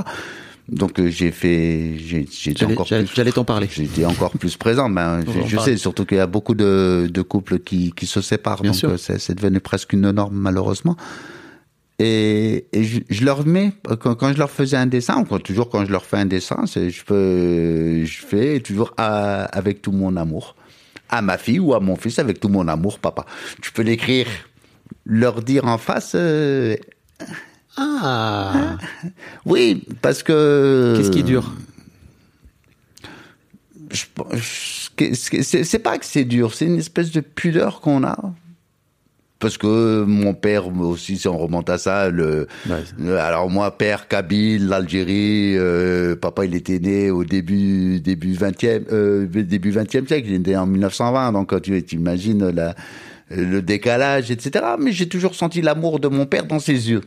[0.69, 3.69] Donc euh, j'ai fait, J'allais- encore plus, j'allais t'en parler.
[3.79, 4.91] été encore plus présent.
[4.91, 8.63] Ben, je, sais, surtout qu'il y a beaucoup de, de couples qui, qui se séparent,
[8.63, 10.97] Bien donc euh, c'est devenu presque une norme malheureusement.
[11.99, 15.39] Et, et je, je leur mets quand, quand je leur faisais un dessin, ou quand,
[15.39, 19.93] toujours quand je leur fais un dessin, je peux, je fais toujours à- avec tout
[19.93, 20.57] mon amour
[21.09, 23.25] à ma fille ou à mon fils avec tout mon amour, papa.
[23.63, 24.27] Tu peux l'écrire,
[25.07, 26.13] leur dire en face.
[26.17, 26.77] euh,
[27.77, 28.77] Ah
[29.45, 30.95] oui, parce que.
[30.97, 31.53] Qu'est-ce qui dure
[33.91, 34.05] je-
[34.35, 38.17] je- c'est c'est- c'est pas que c'est dur, c'est une espèce de pudeur qu'on a.
[39.39, 42.83] Parce que mon père aussi, si on remonte à ça, le, Ouais.
[42.99, 48.85] le- alors moi, père Kabyle, l'Algérie, euh, papa il était né au début début 20e
[48.93, 52.75] euh, début 20e siècle, il est né en 1920, donc quand tu imagines la,
[53.31, 54.65] le décalage, etc.
[54.81, 57.03] Mais j'ai toujours senti l'amour de mon père dans ses yeux.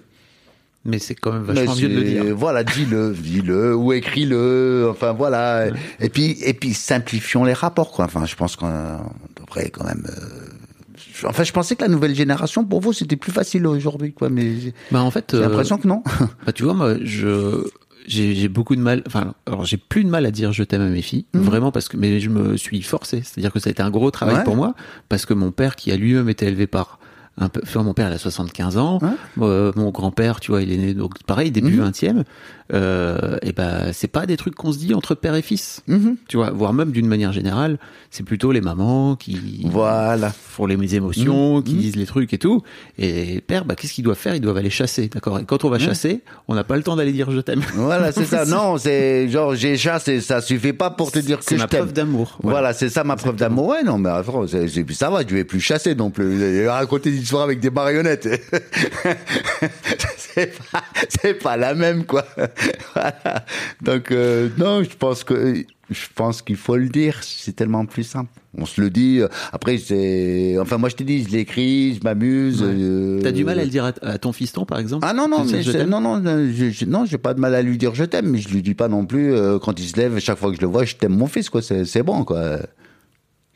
[0.85, 2.23] Mais c'est quand même vachement mieux de le dire.
[2.35, 4.87] Voilà, dis-le, dis-le ou écris-le.
[4.89, 5.67] Enfin voilà.
[5.99, 8.05] Et puis et puis simplifions les rapports quoi.
[8.05, 8.99] Enfin, je pense qu'on
[9.39, 10.05] devrait quand même.
[10.09, 14.29] euh, Enfin, je pensais que la nouvelle génération, pour vous, c'était plus facile aujourd'hui, quoi.
[14.29, 14.53] Mais
[14.91, 16.01] Bah en fait, j'ai euh, l'impression que non.
[16.45, 17.65] bah, tu vois, moi, je
[18.07, 19.03] j'ai beaucoup de mal.
[19.05, 21.89] Enfin, alors j'ai plus de mal à dire je t'aime à mes filles, vraiment parce
[21.89, 23.21] que mais je me suis forcé.
[23.23, 24.43] C'est-à-dire que ça a été un gros travail Ouais.
[24.43, 24.73] pour moi
[25.09, 26.98] parce que mon père, qui a lui-même été élevé par
[27.39, 29.09] un peu, enfin, mon père il a 75 ans, Ouais.
[29.41, 31.85] euh, mon grand-père, tu vois, il est né donc pareil début Mhm.
[31.91, 32.23] 20e.
[32.71, 35.81] Euh, et ben c'est pas des trucs qu'on se dit entre père et fils.
[35.87, 36.17] Mhm.
[36.27, 37.79] Tu vois, voire même d'une manière générale,
[38.11, 40.29] c'est plutôt les mamans qui Voilà.
[40.31, 41.63] font les émotions, Mhm.
[41.63, 42.61] qui disent les trucs et tout.
[42.99, 44.35] Et père, bah, qu'est-ce qu'ils doivent faire?
[44.35, 45.39] Ils doivent aller chasser, d'accord?
[45.39, 47.61] Et quand on va chasser, on n'a pas le temps d'aller dire je t'aime.
[47.75, 48.45] Voilà, c'est ça.
[48.49, 51.67] Non, c'est genre j'ai chassé, ça suffit pas pour te dire que C'est je ma
[51.67, 51.79] t'aime.
[51.81, 52.37] preuve d'amour.
[52.43, 53.67] Voilà, c'est ça ma preuve d'amour.
[53.67, 56.67] Ouais, non, mais attends, c'est, c'est- ça va, tu vais plus chasser non plus.
[56.67, 58.27] Raconter des histoires avec des marionnettes.
[60.39, 62.25] c'est pas, c'est pas la même, quoi.
[62.93, 63.45] Voilà.
[63.81, 67.19] Donc, euh, non, je pense que, je pense qu'il faut le dire.
[67.23, 68.29] C'est tellement plus simple.
[68.57, 69.19] On se le dit.
[69.19, 72.61] euh, Après, c'est, enfin, moi, je te dis, je l'écris, je m'amuse.
[72.63, 72.69] Ouais.
[72.71, 75.05] euh, T'as du mal à le dire à, à ton fiston, par exemple?
[75.07, 77.53] Ah non non mais je non non non, je, je- non j'ai pas de mal
[77.55, 79.87] à lui dire je t'aime mais je lui dis pas non plus euh, quand il
[79.87, 82.03] se lève chaque fois que je le vois je t'aime mon fils quoi c'est c'est
[82.03, 82.57] bon quoi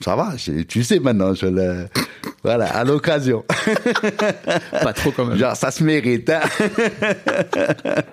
[0.03, 0.33] ça va
[0.67, 1.87] tu sais maintenant je le
[2.43, 3.43] voilà à l'occasion
[4.71, 5.37] Pas trop quand même.
[5.37, 6.41] genre ça se mérite hein.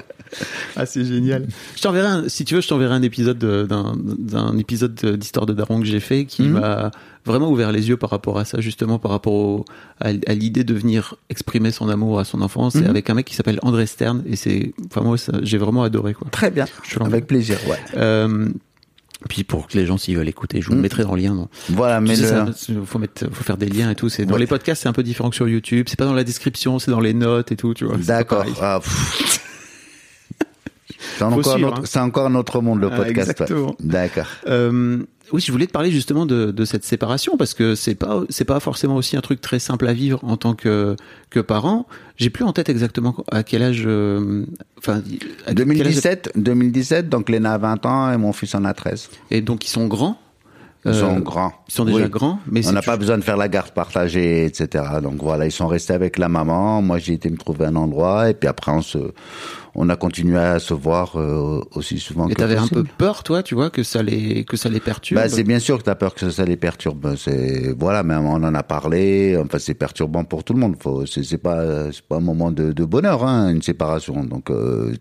[0.76, 1.48] Ah, c'est génial.
[1.74, 5.44] Je t'enverrai, un- si tu veux, je t'enverrai un épisode de- d'un épisode de- d'histoire
[5.44, 6.52] de Daron que j'ai fait qui Mhm.
[6.60, 6.92] m'a
[7.26, 9.64] vraiment ouvert les yeux par rapport à ça, justement, par rapport au-
[10.00, 12.76] à, à l'idée de venir exprimer son amour à son enfance.
[12.76, 12.86] Mhm.
[12.86, 16.28] avec un mec qui s'appelle André Stern et c'est, enfin moi, j'ai vraiment adoré quoi.
[16.30, 18.48] très bien Je avec plaisir ouais Euh,
[19.28, 20.82] puis pour que les gens s'ils veulent écouter, je vous le Mhm.
[20.82, 21.34] mettrai dans le lien.
[21.34, 22.46] non voilà mais sais, le ça,
[22.86, 24.08] faut mettre, faut faire des liens et tout.
[24.08, 24.40] C'est dans Ouais.
[24.40, 25.86] les podcasts, c'est un peu différent que sur YouTube.
[25.88, 27.74] C'est pas dans la description, c'est dans les notes et tout.
[27.74, 27.96] Tu vois.
[27.98, 28.44] D'accord.
[28.60, 28.80] Ah,
[31.16, 32.00] c'est encore, hein.
[32.02, 33.76] encore un autre monde le Ah, podcast exactement.
[33.80, 35.02] d'accord Euh,
[35.32, 38.44] oui, je voulais te parler justement de, de cette séparation parce que c'est pas c'est
[38.44, 40.96] pas forcément aussi un truc très simple à vivre en tant que
[41.30, 41.86] que parent.
[42.16, 43.84] J'ai plus en tête exactement à quel âge.
[43.86, 44.44] euh,
[44.78, 48.64] Enfin, à quel âge- 2017 2017 donc Léna a 20 ans et mon fils en
[48.64, 50.18] a 13 et donc ils sont grands.
[50.86, 52.08] ils sont Euh, grands Ils sont déjà Oui.
[52.10, 54.84] grands, mais On n'a pas besoin de faire la garde partagée, etc.
[55.02, 56.80] Donc voilà, ils sont restés avec la maman.
[56.82, 58.96] Moi, j'ai été me trouver un endroit, et puis après, on se,
[59.74, 63.42] on a continué à se voir euh, aussi souvent Et t'avais un peu peur, toi,
[63.42, 65.20] tu vois, que ça les que ça les perturbe.
[65.20, 67.14] Bah, c'est bien sûr que t'as peur que ça, les perturbe.
[67.16, 69.36] C'est voilà, mais on en a parlé.
[69.42, 70.76] Enfin, c'est perturbant pour tout le monde.
[70.80, 74.24] Faut, c'est, pas, c'est pas un moment de, de bonheur, hein, une séparation.
[74.24, 74.94] Donc euh,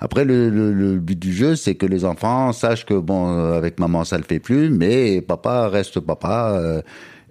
[0.00, 3.78] après, le, le, le but du jeu, c'est que les enfants sachent que bon, avec
[3.78, 6.52] maman, ça le fait plus, mais papa reste papa.
[6.54, 6.82] euh,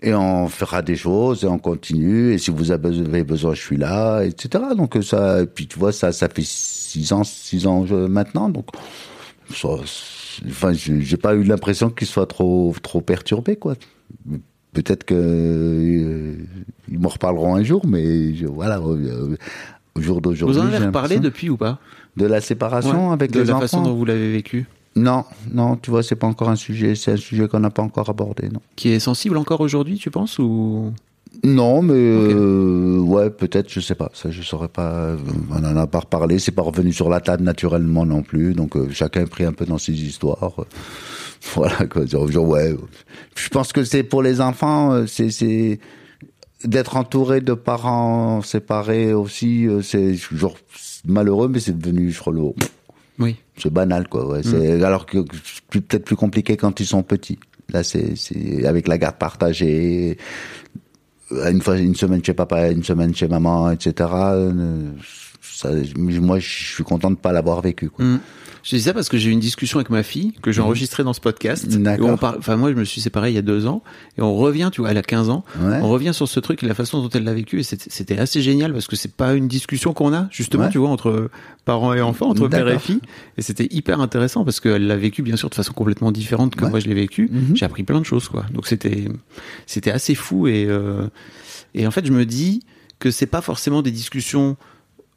[0.06, 2.34] et on fera des choses et on continue.
[2.34, 4.64] Et si vous avez besoin, je suis là, etc.
[4.78, 8.50] Donc ça, et puis tu vois, ça, ça fait six ans, six ans euh, maintenant.
[8.50, 8.68] Donc
[9.54, 9.70] ça,
[10.48, 13.76] enfin, j'ai pas eu l'impression qu'il soit trop, trop perturbé, quoi.
[14.74, 16.36] Peut-être que euh,
[16.92, 19.36] ils m'en reparleront un jour, mais je- voilà, euh,
[19.96, 20.58] au jour d'aujourd'hui.
[20.60, 21.80] Vous en avez reparlé depuis ou pas?
[22.18, 23.62] de la séparation Ouais, avec de les la enfants.
[23.62, 24.66] façon dont vous l'avez vécu,
[24.96, 26.96] Non, non, tu vois, c'est pas encore un sujet.
[26.96, 28.62] C'est un sujet qu'on n'a pas encore abordé, non.
[28.76, 30.94] qui est sensible encore aujourd'hui, tu penses ou?
[31.44, 34.10] Non, mais euh, ouais, peut-être, je sais pas.
[34.14, 34.94] Ça, je saurais pas.
[34.94, 35.18] euh,
[35.52, 36.40] On en a pas reparlé.
[36.40, 38.54] C'est pas revenu sur la table naturellement non plus.
[38.54, 40.54] Donc euh, chacun est pris un peu dans ses histoires.
[41.54, 42.06] Voilà quoi.
[42.06, 42.74] Genre, ouais.
[43.36, 45.06] Je pense que c'est pour les enfants.
[45.08, 45.80] C'est c'est
[46.64, 49.68] d'être entouré de parents séparés aussi.
[49.84, 50.56] C'est genre
[51.06, 52.42] malheureux, mais c'est devenu, je crois, le
[53.20, 53.38] Oui.
[53.58, 54.44] c'est banal quoi ouais.
[54.44, 57.40] c'est alors que c'est peut-être plus compliqué quand ils sont petits
[57.70, 58.16] là c'est
[58.66, 60.18] avec la garde partagée
[61.32, 64.10] euh, une fois une semaine chez papa une semaine chez maman etc
[65.54, 67.90] ça, moi, je suis content de pas l'avoir vécu.
[67.90, 68.04] Quoi.
[68.06, 68.20] Mm.
[68.64, 71.04] Je dis ça parce que j'ai eu une discussion avec ma fille que j'ai enregistrée
[71.04, 71.68] dans ce podcast.
[71.68, 72.18] D'accord.
[72.40, 73.84] Enfin, moi, je me suis séparé il y a deux ans
[74.18, 75.46] et on revient, tu vois, elle a 15 ans.
[75.60, 75.78] Ouais.
[75.84, 78.42] On revient sur ce truc et la façon dont elle l'a vécu et c'était assez
[78.42, 80.70] génial parce que c'est pas une discussion qu'on a justement, Ouais.
[80.72, 81.30] tu vois, entre
[81.64, 83.02] parents et enfants, entre père et fille.
[83.38, 86.64] Et c'était hyper intéressant parce qu'elle l'a vécu bien sûr de façon complètement différente que
[86.64, 86.72] Ouais.
[86.72, 87.30] moi je l'ai vécu.
[87.32, 87.56] Mhm.
[87.56, 88.48] J'ai appris plein de choses, quoi.
[88.52, 89.06] Donc c'était
[89.68, 91.06] c'était assez fou et euh,
[91.76, 92.62] et en fait je me dis
[92.98, 94.58] que c'est pas forcément des discussions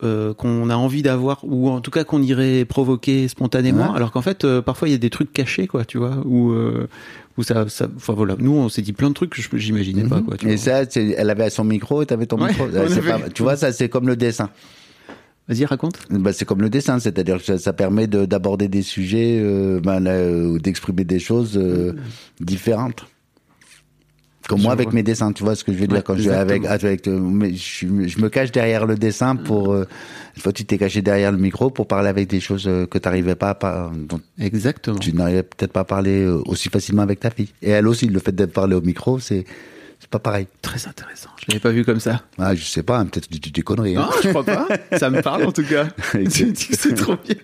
[0.04, 3.96] euh, qu'on a envie d'avoir ou en tout cas qu'on irait provoquer spontanément Ouais.
[3.96, 6.52] alors qu'en fait euh, parfois il y a des trucs cachés quoi tu vois ou
[6.52, 6.86] euh,
[7.36, 10.20] où ça ça enfin voilà nous on s'est dit plein de trucs que j'imaginais pas
[10.20, 10.52] quoi tu Mhm.
[10.52, 10.64] Et vois.
[10.84, 12.64] ça, elle avait son micro et t'avais ton Ouais, micro.
[12.76, 14.50] avait- pas- tu vois, ça, c'est comme le dessin.
[15.48, 18.82] vas-y raconte Bah, c'est comme le dessin, c'est-à-dire que ça, ça permet de- d'aborder des
[18.82, 20.00] sujets, euh, ben,
[20.58, 21.58] d'exprimer des choses
[22.40, 23.06] différentes.
[24.48, 26.28] Comme moi avec mes dessins, tu vois ce que je veux dire Ouais, quand je
[26.30, 26.72] avec exactement.
[26.90, 29.86] avec euh, mais je, je me cache derrière le dessin pour euh,
[30.36, 32.98] une fois tu t'es caché derrière le micro pour parler avec des choses euh, que
[32.98, 37.20] t'arrivais pas à par- dont exactement tu n'arrivais peut-être pas à parler aussi facilement avec
[37.20, 37.48] ta fille.
[37.62, 39.44] Et elle aussi, le fait de parler au micro, c'est
[40.00, 40.46] c'est pas pareil.
[40.62, 43.40] très intéressant je l'avais pas vu comme ça Ah, je sais pas, hein, peut-être dis
[43.50, 43.96] des conneries.
[43.96, 44.08] hein.
[44.08, 46.28] non je crois pas ça me parle en tout cas Ok.
[46.32, 47.34] Tu dis que c'est trop bien.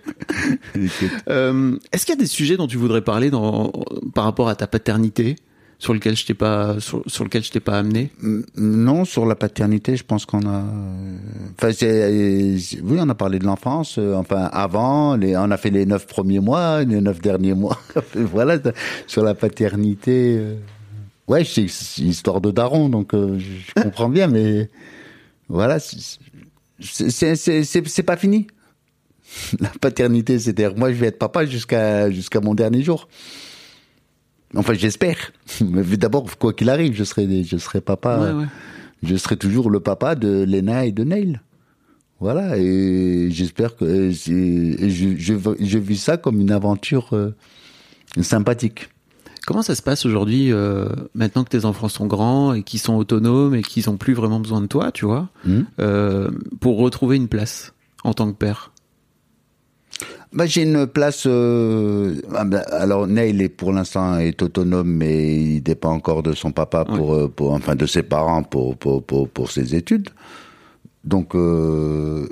[1.29, 3.73] Euh, Est-ce qu'il y a des sujets dont tu voudrais parler dans,
[4.15, 5.37] par rapport à ta paternité?
[5.79, 8.11] Sur lequel je t'ai pas sur, lequel je t'ai pas amené?
[8.57, 10.65] Non, sur la paternité, je pense qu'on a.
[11.61, 13.97] Enfin, oui, on a parlé de l'enfance.
[13.99, 17.79] euh, Enfin, avant, on a fait les neuf premiers mois, les neuf derniers mois.
[18.15, 18.59] voilà,
[19.07, 20.37] sur la paternité.
[20.39, 20.55] euh,
[21.27, 21.63] Ouais, c'est
[22.03, 24.69] histoire de daron, donc euh, je, comprends bien, mais
[25.49, 26.19] voilà, c'est-
[28.03, 28.47] pas fini.
[29.61, 32.09] La paternité, c'est-à-dire moi, je vais être papa jusqu'à
[32.43, 33.09] mon dernier jour.
[34.57, 35.17] Enfin, j'espère.
[35.61, 38.19] Mais d'abord, quoi qu'il arrive, je serai, je serai papa.
[38.21, 38.47] Ouais, ouais.
[39.03, 41.41] Je serai toujours le papa de Lena et de Neil.
[42.21, 42.57] Voilà.
[42.57, 47.35] Et j'espère que et je, je, je vis ça comme une aventure euh,
[48.21, 48.89] sympathique.
[49.47, 52.95] Comment ça se passe aujourd'hui, euh, maintenant que tes enfants sont grands et qu'ils sont
[52.95, 55.63] autonomes et qu'ils ont plus vraiment besoin de toi, tu vois, Hmm.
[55.81, 56.31] euh,
[56.61, 57.75] pour retrouver une place
[58.05, 58.73] en tant que père?
[60.35, 61.25] Bah, j'ai une place.
[61.27, 66.33] euh, ah ben, alors Neil est pour l'instant est autonome, mais il dépend encore de
[66.33, 70.09] son papa pour, euh, pour enfin de ses parents pour pour pour, pour ses études.
[71.05, 72.27] Donc euh,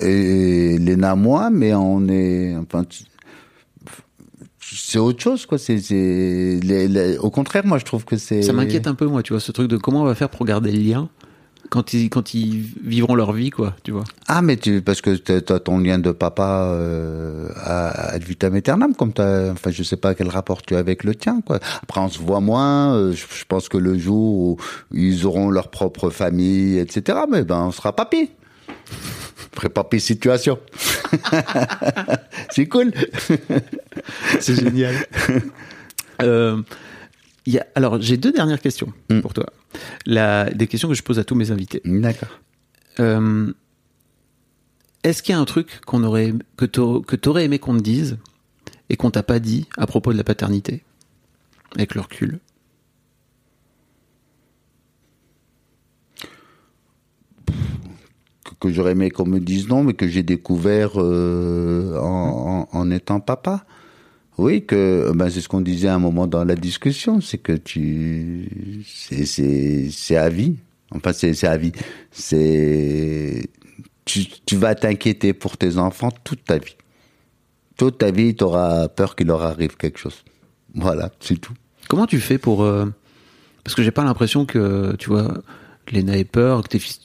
[0.00, 2.84] et Léna moi, mais on est enfin
[4.60, 5.58] c'est autre chose quoi.
[5.58, 9.32] C'est les- au contraire moi je trouve que c'est Ça m'inquiète un peu, moi, tu
[9.32, 11.08] vois, ce truc de comment on va faire pour garder le lien
[11.74, 14.04] quand ils, quand ils vivront leur vie, quoi, tu vois.
[14.28, 18.94] Ah, mais tu, parce que t'as ton lien de papa euh, à, à vitam aeternam,
[18.94, 21.58] comme t'as, enfin, je sais pas quel rapport tu as avec le tien, quoi.
[21.82, 22.94] Après, on se voit moins.
[22.94, 24.56] euh, je, je pense que le jour où
[24.92, 28.30] ils auront leur propre famille, etc., mais ben, on sera papy.
[28.90, 30.58] Je ferai papy situation.
[32.50, 32.92] C'est cool.
[34.40, 34.94] C'est génial.
[36.22, 36.62] Euh,
[37.44, 39.18] il y a, alors, j'ai deux dernières questions Mm.
[39.20, 39.46] pour toi.
[40.06, 41.80] La, des questions que je pose à tous mes invités.
[41.84, 42.40] D'accord.
[43.00, 43.52] Euh,
[45.02, 48.18] Est-ce qu'il y a un truc qu'on aurait, que que t'aurais aimé qu'on te dise
[48.90, 50.84] et qu'on t'a pas dit à propos de la paternité?
[51.74, 52.40] Avec le recul.
[58.44, 62.78] que, que j'aurais aimé qu'on me dise non, mais que j'ai découvert euh, en, en,
[62.78, 63.64] en étant papa.
[64.36, 67.52] Oui, que ben c'est ce qu'on disait à un moment dans la discussion, c'est que
[67.52, 70.56] tu c'est c'est c'est à vie.
[70.90, 71.72] Enfin c'est c'est à vie.
[72.10, 73.48] C'est
[74.04, 76.76] tu tu vas t'inquiéter pour tes enfants toute ta vie.
[77.76, 80.24] Toute ta vie, tu auras peur qu'il leur arrive quelque chose.
[80.74, 81.54] Voilà, c'est tout.
[81.88, 82.86] Comment tu fais pour euh,
[83.64, 85.34] parce que j'ai pas l'impression que tu vois
[85.90, 87.00] Léna ait peur, que tes fils.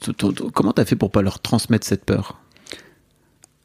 [0.54, 2.40] Comment t'as fait pour pas leur transmettre cette peur?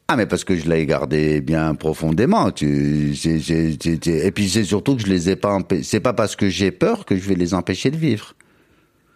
[0.08, 2.52] Ah mais parce que je l'ai gardé bien profondément.
[2.52, 5.58] Tu, j'ai- j'ai- j'ai- j'ai- et puis c'est surtout que je les ai pas.
[5.58, 8.34] empê- C'est pas parce que j'ai peur que je vais les empêcher de vivre.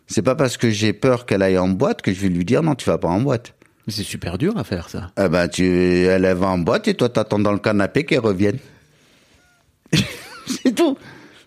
[0.09, 2.65] C'est pas parce que j'ai peur qu'elle aille en boîte que je vais lui dire
[2.65, 3.55] non, tu vas pas en boîte.
[3.87, 5.13] Mais C'est super dur à faire ça.
[5.17, 8.19] Eh ben tu, elle elle va en boîte et toi t'attends dans le canapé qu'elle
[8.19, 8.59] revienne.
[10.47, 10.97] c'est tout.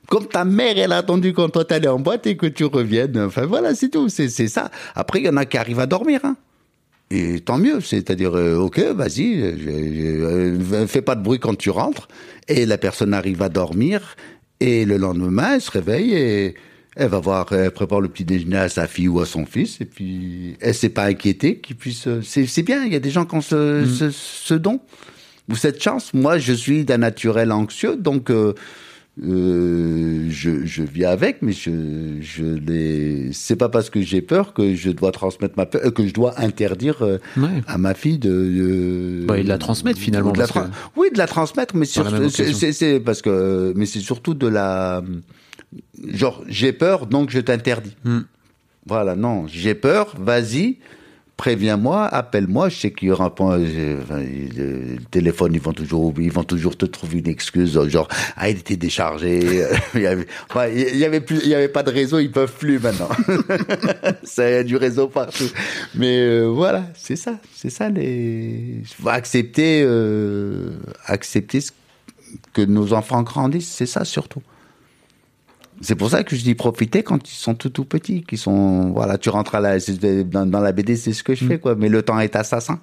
[0.08, 3.18] Comme ta mère, elle a attendu quand toi t'allais en boîte et que tu reviennes.
[3.20, 4.08] Enfin voilà, c'est tout.
[4.08, 4.72] C'est c'est ça.
[4.96, 6.22] Après, il y en a qui arrivent à dormir.
[6.24, 6.38] Hein.
[7.14, 11.70] Et tant mieux, c'est-à-dire, euh, ok, vas-y, euh, euh, fais pas de bruit quand tu
[11.70, 12.08] rentres.
[12.48, 14.16] Et la personne arrive à dormir,
[14.60, 16.56] et le lendemain, elle se réveille et
[16.96, 19.80] elle va voir, elle prépare le petit déjeuner à sa fille ou à son fils,
[19.80, 22.08] et puis elle s'est pas inquiétée qu'il puisse.
[22.24, 24.80] C'est bien, il y a des gens qui ont ce, ce, ce don
[25.50, 26.16] ou cette chance.
[26.16, 28.54] Moi, je suis d'un naturel anxieux, donc euh,
[29.24, 33.30] euh, je, je vis avec, mais je, je les.
[33.32, 36.14] C'est pas parce que j'ai peur que je dois transmettre ma peur, euh, que je
[36.14, 37.62] dois interdire euh, Ouais.
[37.68, 38.30] à ma fille de.
[38.30, 41.28] de- Bah, et de la transmettre, finalement, de la parce tra- que- Oui, de la
[41.28, 45.04] transmettre, mais surtout, c'est parce que, mais c'est surtout de la.
[46.08, 47.96] Genre, j'ai peur, donc je t'interdis.
[48.04, 48.22] Hmm.
[48.86, 50.78] Voilà, non, j'ai peur, vas-y,
[51.38, 55.74] préviens-moi, appelle-moi, je sais qu'il y aura un point, euh, euh, le téléphone, ils vont
[55.74, 58.08] toujours, ils vont toujours te trouver une excuse, genre,
[58.38, 59.40] ah, il était déchargé,
[59.96, 60.28] il y avait,
[60.76, 63.10] il y avait plus, il y avait pas de réseau, ils peuvent plus maintenant.
[64.24, 65.50] ça y a du réseau partout.
[65.96, 70.72] Mais euh, voilà, c'est ça, c'est ça les, accepter, euh,
[71.08, 71.72] accepter ce-
[72.54, 74.42] que nos enfants grandissent, c'est ça surtout.
[75.84, 78.92] C'est pour ça que je dis profiter quand ils sont tout tout petits, qui sont
[78.92, 81.60] voilà, tu rentres à la c'est- dans, dans la BD, c'est ce que je fais
[81.60, 82.80] quoi, mais le temps est assassin.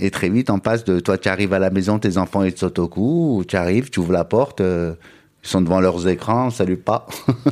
[0.00, 2.52] Et très vite, on passe de toi, tu arrives à la maison, tes enfants ils
[2.52, 4.94] te sautent au cou, ou tu arrives, tu ouvres la porte, euh,
[5.44, 7.06] ils sont devant leurs écrans, salut pas.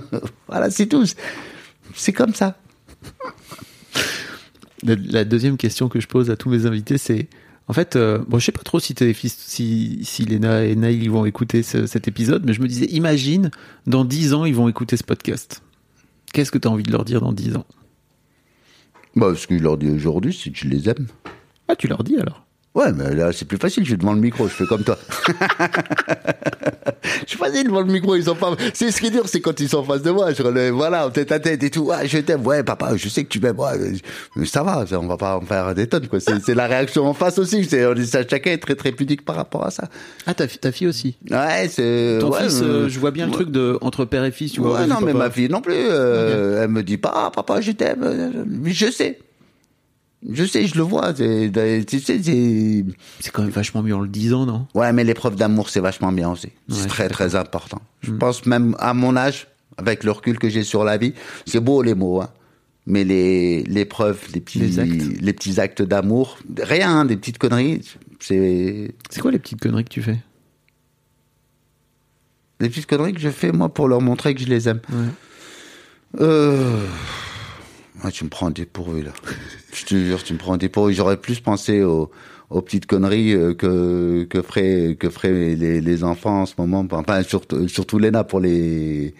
[0.49, 1.05] voilà, c'est tout.
[1.95, 2.57] C'est comme ça.
[4.83, 7.29] La, la deuxième question que je pose à tous mes invités, c'est
[7.69, 10.77] en fait, euh, bon, je sais pas trop si tes fils, si, si Léna et
[10.77, 13.51] Naïl ils vont écouter ce- cet épisode, mais je me disais, imagine,
[13.87, 15.62] dans 10 ans, ils vont écouter ce podcast.
[16.33, 17.67] Qu'est-ce que tu as envie de leur dire dans 10 ans?
[19.17, 21.07] Bah, ce que je leur dis aujourd'hui, c'est que je les aime.
[21.69, 22.45] Ah, tu leur dis alors?
[22.77, 24.99] Ouais, mais là, c'est plus facile, je suis devant le micro, je fais comme toi.
[27.24, 28.55] je suis facile devant le micro, ils sont pas.
[28.74, 30.74] C'est ce qui est dur, c'est quand ils sont en face de moi, je relève,
[30.74, 31.91] voilà, en tête à tête et tout.
[31.91, 33.93] Ah, je t'aime, ouais, papa, je sais que tu m'aimes, ouais,
[34.37, 36.20] mais ça va, on va pas en faire des tonnes, quoi.
[36.20, 38.93] C'est c'est la réaction en face aussi, c'est, on est, ça, chacun est très, très
[38.93, 39.89] pudique par rapport à ça.
[40.27, 42.18] Ah, ta, ta fille aussi Ouais, c'est.
[42.20, 44.53] Ton ouais, fils, euh, euh, je vois bien le truc de entre père et fils,
[44.53, 44.81] tu vois.
[44.81, 45.24] Ouais, non, mais papa.
[45.24, 45.72] ma fille non plus.
[45.74, 48.45] euh, Elle me dit pas, ah, papa, je t'aime.
[48.66, 49.18] je sais.
[50.29, 51.14] Je sais, je le vois.
[51.14, 51.53] c'est-
[53.33, 54.67] quand même vachement mieux en le disant, non?
[54.75, 56.49] Ouais, mais l'épreuve d'amour, c'est vachement bien aussi.
[56.69, 57.81] C'est très, très important.
[58.03, 59.47] Je pense même à mon âge,
[59.77, 61.12] avec le recul que j'ai sur la vie,
[61.47, 62.31] c'est beau les mots, hein.
[62.89, 64.93] Mais les, l'épreuve, les petits, Les actes.
[65.21, 67.83] les petits actes d'amour, rien, hein, des petites conneries,
[68.21, 70.19] c'est C'est quoi les petites conneries que tu fais?
[72.61, 74.81] Des petites conneries que je fais, moi, pour leur montrer que je les aime.
[74.91, 76.21] Ouais.
[76.21, 76.87] Euh...
[78.03, 79.12] ah, tu me prends dépourvu, là.
[79.72, 80.94] je te jure, tu me prends dépourvu.
[80.94, 82.11] J'aurais plus pensé aux,
[82.51, 86.86] aux petites conneries euh, que, que feraient, que feraient les, les enfants en ce moment.
[86.90, 89.14] Enfin, surtout, surtout Léna pour les...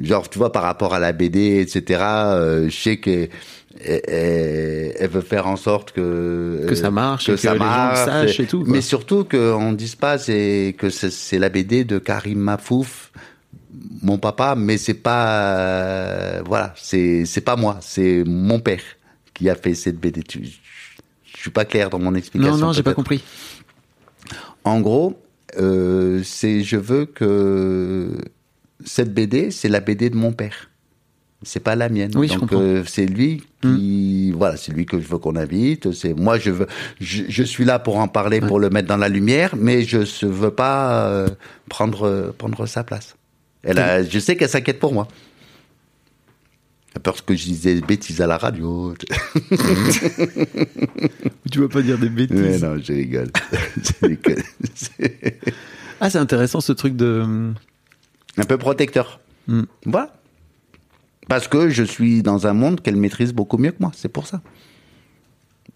[0.00, 3.28] Genre, tu vois, par rapport à la BD, etc., euh, je sais que
[3.84, 7.52] elle, elle- elle veut faire en sorte que Que ça marche, que et que ça
[7.54, 8.72] les gens le marche, sachent et tout, quoi.
[8.72, 13.10] Mais surtout qu'on dise pas c'est que c'est c'est la BD de Karim Mafouf,
[14.02, 18.82] mon papa, mais c'est pas euh, voilà, c'est c'est pas moi, c'est mon père
[19.34, 20.22] qui a fait cette BD.
[20.30, 22.56] Je suis pas clair dans mon explication.
[22.56, 23.22] Non, non, j'ai pas compris.
[24.64, 25.20] En gros,
[25.58, 28.16] euh, c'est je veux que
[28.84, 30.70] cette BD, c'est la BD de mon père.
[31.42, 32.12] C'est pas la mienne.
[32.16, 32.52] Oui, je Donc.
[32.52, 32.56] Hmm.
[32.56, 35.92] euh, c'est lui qui, voilà, c'est lui que je veux qu'on invite.
[35.92, 36.66] C'est moi, je veux,
[37.00, 39.98] je, je suis là pour en parler, pour le mettre dans la lumière, mais je
[39.98, 41.28] ne veux pas euh,
[41.70, 43.16] prendre prendre sa place.
[43.62, 45.08] Elle a, je sais qu'elle s'inquiète pour moi.
[46.92, 48.94] Elle a peur que je disais des bêtises à la radio.
[51.50, 52.36] Tu vas pas dire des bêtises.
[52.36, 53.30] Mais non, je rigole.
[53.76, 54.42] Je rigole.
[54.74, 55.38] C'est
[56.00, 57.52] Ah, c'est intéressant ce truc de.
[58.36, 59.20] un peu protecteur.
[59.46, 59.64] Hmm.
[59.84, 60.12] Voilà.
[61.28, 64.26] Parce que je suis dans un monde qu'elle maîtrise beaucoup mieux que moi, c'est pour
[64.26, 64.40] ça.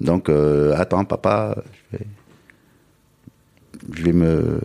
[0.01, 1.63] Donc, euh, attends, papa,
[1.93, 2.07] je vais,
[3.95, 4.61] je vais me.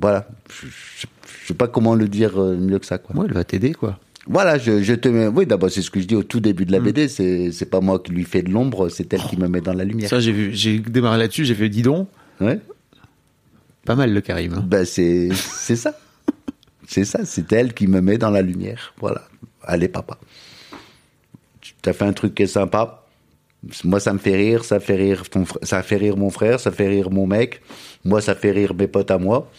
[0.00, 0.28] Voilà.
[0.50, 1.06] Je, je,
[1.42, 3.16] je sais pas comment le dire euh, mieux que ça, quoi.
[3.16, 3.98] Ouais, elle va t'aider, quoi.
[4.26, 5.26] Voilà, je, je te mets.
[5.28, 6.84] Oui, d'abord, c'est ce que je dis au tout début de la Mm.
[6.84, 7.08] BD.
[7.08, 9.72] C'est, c'est pas moi qui lui fais de l'ombre, c'est elle qui me met dans
[9.72, 10.08] la lumière.
[10.10, 12.08] Ça, j'ai vu, j'ai démarré là-dessus, j'ai fait dis donc,
[12.40, 12.60] Ouais.
[13.84, 14.54] pas mal le Karim.
[14.54, 14.64] hein.
[14.66, 15.94] Ben, c'est, c'est ça.
[16.86, 18.92] C'est ça, c'est elle qui me met dans la lumière.
[19.00, 19.22] Voilà.
[19.62, 20.18] Allez, papa.
[21.60, 23.04] Tu as fait un truc qui est sympa.
[23.84, 26.58] Moi, ça me fait rire, ça fait rire ton fr- ça fait rire mon frère,
[26.60, 27.60] ça fait rire mon mec.
[28.04, 29.50] Moi, ça fait rire mes potes à moi.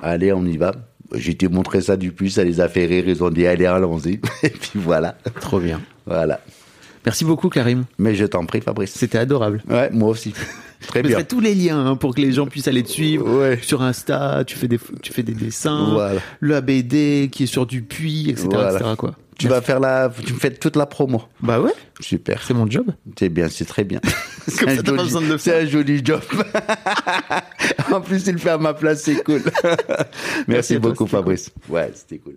[0.00, 0.72] Allez, on y va.
[1.14, 3.66] J'ai été montrer ça du plus, ça les a fait rire, ils ont dit allez,
[3.66, 4.20] allons-y.
[4.42, 5.16] Et puis voilà.
[5.40, 5.80] Trop bien.
[6.06, 6.40] Voilà.
[7.04, 7.84] Merci beaucoup, Karim.
[7.98, 8.92] Mais je t'en prie, Fabrice.
[8.92, 9.62] C'était adorable.
[9.68, 10.34] Ouais, moi aussi.
[10.86, 11.22] Très bien.
[11.22, 13.28] tous les liens hein, pour que les gens puissent aller te suivre.
[13.38, 13.58] Ouais.
[13.62, 15.92] Sur Insta, tu fais des, tu fais des dessins.
[15.92, 16.20] Voilà.
[16.40, 18.48] Le ABD qui est sur du puits, etc.
[18.50, 18.72] Voilà.
[18.76, 19.14] etc., quoi.
[19.38, 21.22] Tu vas faire la, tu me fais toute la promo.
[21.40, 22.42] Bah ouais, Super.
[22.42, 22.86] c'est mon job.
[23.18, 24.00] C'est bien, c'est très bien.
[24.48, 26.20] C'est un joli- un job.
[27.92, 29.42] en plus, il fait à ma place, c'est cool.
[30.46, 31.50] Merci, beaucoup, Fabrice.
[31.68, 32.36] Ouais, c'était cool.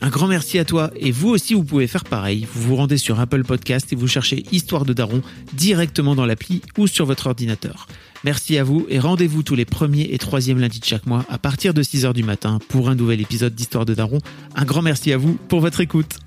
[0.00, 2.46] Un grand merci à toi et vous aussi vous pouvez faire pareil.
[2.52, 5.22] Vous vous rendez sur Apple Podcast et vous cherchez Histoire de Daron
[5.54, 7.86] directement dans l'appli ou sur votre ordinateur.
[8.24, 11.38] Merci à vous et rendez-vous tous les premiers et troisièmes lundis de chaque mois à
[11.38, 14.18] partir de 6h du matin pour un nouvel épisode d'Histoire de Daron.
[14.54, 16.18] Un grand merci à vous pour votre écoute.